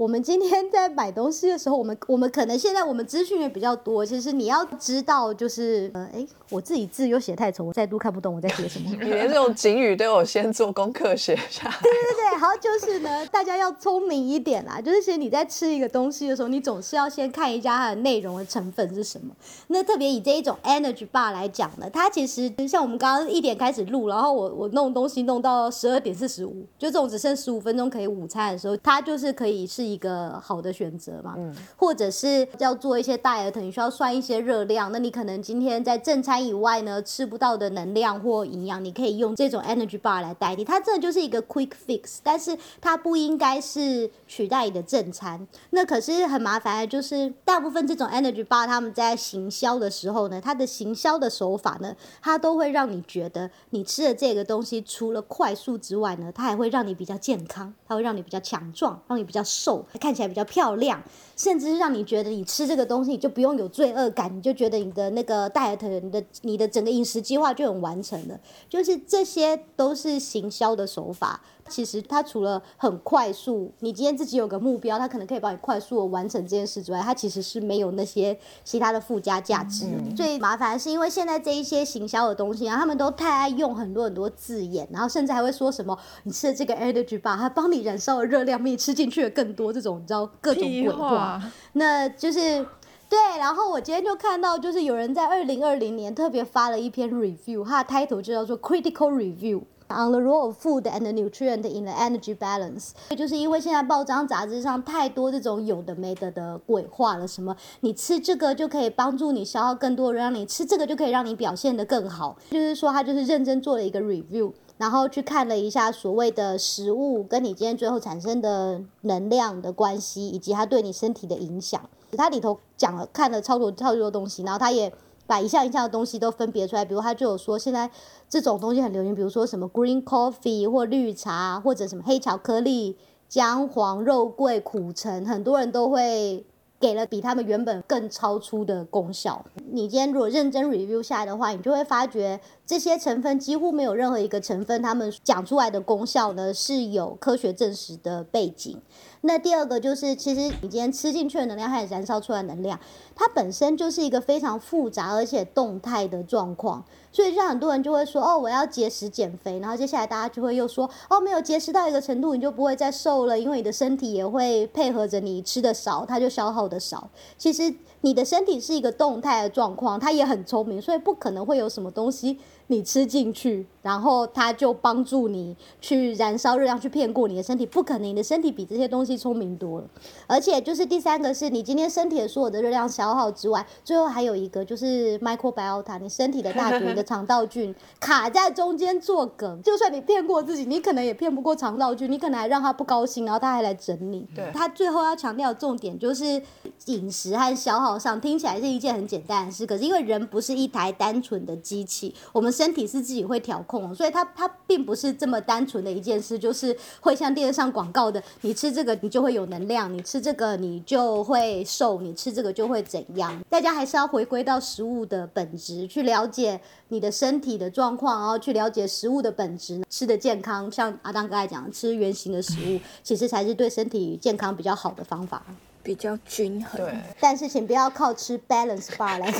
[0.00, 8.88] 我们今天在买东西的时候，我们我们可能现在我们资讯也比较多，其实你要知道，就是呃，哎，我自己字又写太丑，我再度看不懂我在写什么。
[8.98, 11.76] 你连这种警语都有先做功课写下来。
[11.84, 14.80] 对对，好，就是呢，大家要聪明一点啦。
[14.80, 19.36] 就是其实你在吃一个东西的时候，你总是要先看一下它的内容的成分是什么。
[19.66, 31.34] 那特别以这一种 energy bar 来讲呢，它其实像我们刚刚一点开始录，然后我我弄东西弄到十二点四十五，就这种只剩十五分钟可以午餐的时候，它就是可以是一个好的选择嘛。
[31.36, 40.64] 嗯或者是要做一些 diet，你需要算一些热量，那你可能今天在正餐以外呢吃不到的能量或营养，你可以用这种 energy bar 来代替。
[40.64, 45.46] 它真的就是一个 quick fix，但是它不应该是取代你的正餐。
[45.70, 59.69] 那可是很麻烦的，就是大部分这种 energy bar 他们在行销的时候呢，它的行销的手法呢，它都会让你觉得你吃的这个东西除了快速之外呢，它还会让你比较健康，它会让你比较强壮，让你比较瘦，
[60.00, 61.02] 看起来比较漂亮。
[61.36, 68.38] 甚至是让你觉得你吃这个东西你就不用有罪恶感，你就觉得你的那个 diet，你的你的整个饮食计划就很完成了。
[68.68, 71.42] 就是这些都是行销的手法。
[71.70, 80.16] 其实它除了很快速，你今天自己有个目标，它可能可以帮你快速的完成这件事之外，它其实是没有那些其他的附加价值的。
[80.16, 91.10] 最麻烦是因为现在这一些行销的东西啊，他们都太爱用很多很多字眼，然后甚至还会说什么你吃了这个 energy bar，它帮你燃烧的热量比你吃进去的更多，这种你知道各种屁鬼话。
[91.10, 91.42] 话，
[91.74, 92.66] 那就是
[93.08, 99.62] 对，然后我今天就看到，就是有人在二零二零年特别发了一篇 review，它的 title 就叫做 Critical Review。
[99.92, 121.80] On the role of food and the nutrient in the energy balance，就是因为现在报章杂志上太多这种有的没的的鬼话了，什么你吃这个就可以帮助你消耗更多，让你吃这个就可以让你表现得更好，就是说他就是认真做了一个 review，然后去看了一下所谓的食物跟你今天最后产生的能量的关系，以及它对你身体的影响。
[122.16, 124.92] 它里头讲了看了超多超多东西，然后他也
[125.30, 127.88] 把一项一项的东西都分别出来，比如他就有说现在
[128.28, 136.44] 这种东西很流行，比如说什么 green coffee 或绿茶，或者什么黑巧克力、姜黄、肉桂、苦橙，很多人都会。
[136.80, 139.44] 给了比他们原本更超出的功效。
[139.70, 148.80] 你今天如果认真 review 下来的话，你就会发觉这些成分几乎没有任何一个成分，他们讲出来的功效呢是有科学证实的背景。
[149.20, 152.80] 那第二个就是，其实你今天吃进去的能量还有燃烧出来能量，
[153.14, 156.82] 它本身就是一个非常复杂而且动态的状况。
[157.12, 167.08] 所以，像很多人就会说，哦，我要节食减肥，然后接下来大家就会又说，哦，没有节食到一个程度，你就不会再瘦了，因为你的身体也会配合着你吃的少，它就消耗的少。
[167.36, 172.38] 其实你的身体是一个动态的状况，它也很聪明，所以不可能会有什么东西
[172.68, 179.86] 你吃进去，然后它就帮助你去燃烧热量，去骗过你的身体，不可能，你的身体比这些东西聪明多了。
[180.26, 189.60] 而且就是第三个是你今天身体的所有的热量消耗之外，最后还有一个就是 microbiota，你身体的大菌、你的肠道菌卡在中间做梗。
[189.62, 194.26] 就算你骗过自己，你可能也骗不过肠道菌，你可能还让他不高兴，然后他还来整你。
[194.34, 196.40] 对他最后要强调的重点就是
[196.86, 213.40] 饮食和消耗上听起来是一件很简单的事，可是因为人不是一台单纯的机器，我们身体是自己会调控，所以它它并不是这么单纯的一件事，就是会像电视上广告的，你吃这个你就会有能量，你吃这个你就会瘦，你吃这个就会怎样。
[213.48, 220.70] 大家还是要回归到食物的本质，去了解你的身体的状况，然后去了解食物的本质，吃的健康。
[220.70, 225.42] 像阿当刚才讲，吃原形的食物，其实才是对身体健康比较好的方法。
[225.82, 226.80] 比较均衡。
[226.80, 229.30] 对，但是请不要靠吃 balance bar 来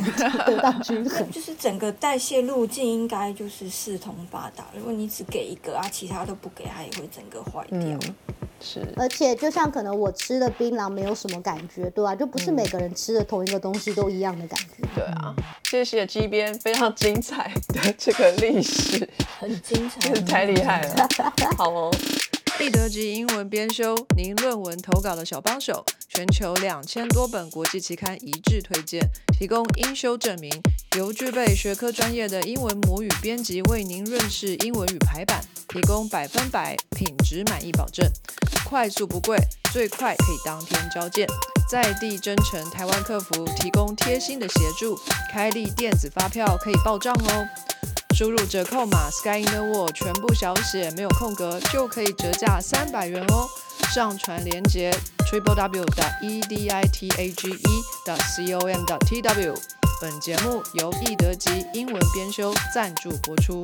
[0.46, 1.28] 得到均衡。
[1.30, 4.64] 就是整个代谢路径应该就是四通八达。
[4.74, 7.78] 如果你只给一个啊，其他都不给，它也会整个坏掉。
[7.78, 8.00] 嗯，
[8.60, 14.86] 是，而且就像可能我吃的槟榔没有什么感觉，对吧、就不是每个人吃的同一个东西都一样的感觉。
[14.94, 15.34] 对啊。
[15.64, 21.08] 谢谢鸡边非常精彩的这个历史，很精彩真是 太厉害了。
[21.56, 21.90] 好哦。
[22.58, 29.00] 立德级英文编修，您论文投稿的小帮手，全球两千多本国际期刊一致推荐，
[29.38, 30.50] 提供英修证明，
[30.96, 38.06] 由具备学科专业的英文母语编辑为您润饰英文与排版，提供百分百品质满意保证，
[38.64, 39.38] 快速不贵，
[39.72, 41.26] 最快可以当天交件，
[41.70, 44.98] 在地真诚台湾客服提供贴心的协助，
[45.32, 47.46] 开立电子发票可以报账哦。
[48.20, 53.48] 输入折扣码 Sky in the World 全部小写没有空格，就可以折价三百元哦。
[53.94, 58.98] 上传链接 triple w 的 e d i t a g e 的 c o m 的
[59.06, 59.54] t w。
[60.02, 63.62] 本节目由易德吉英文编修赞助播出。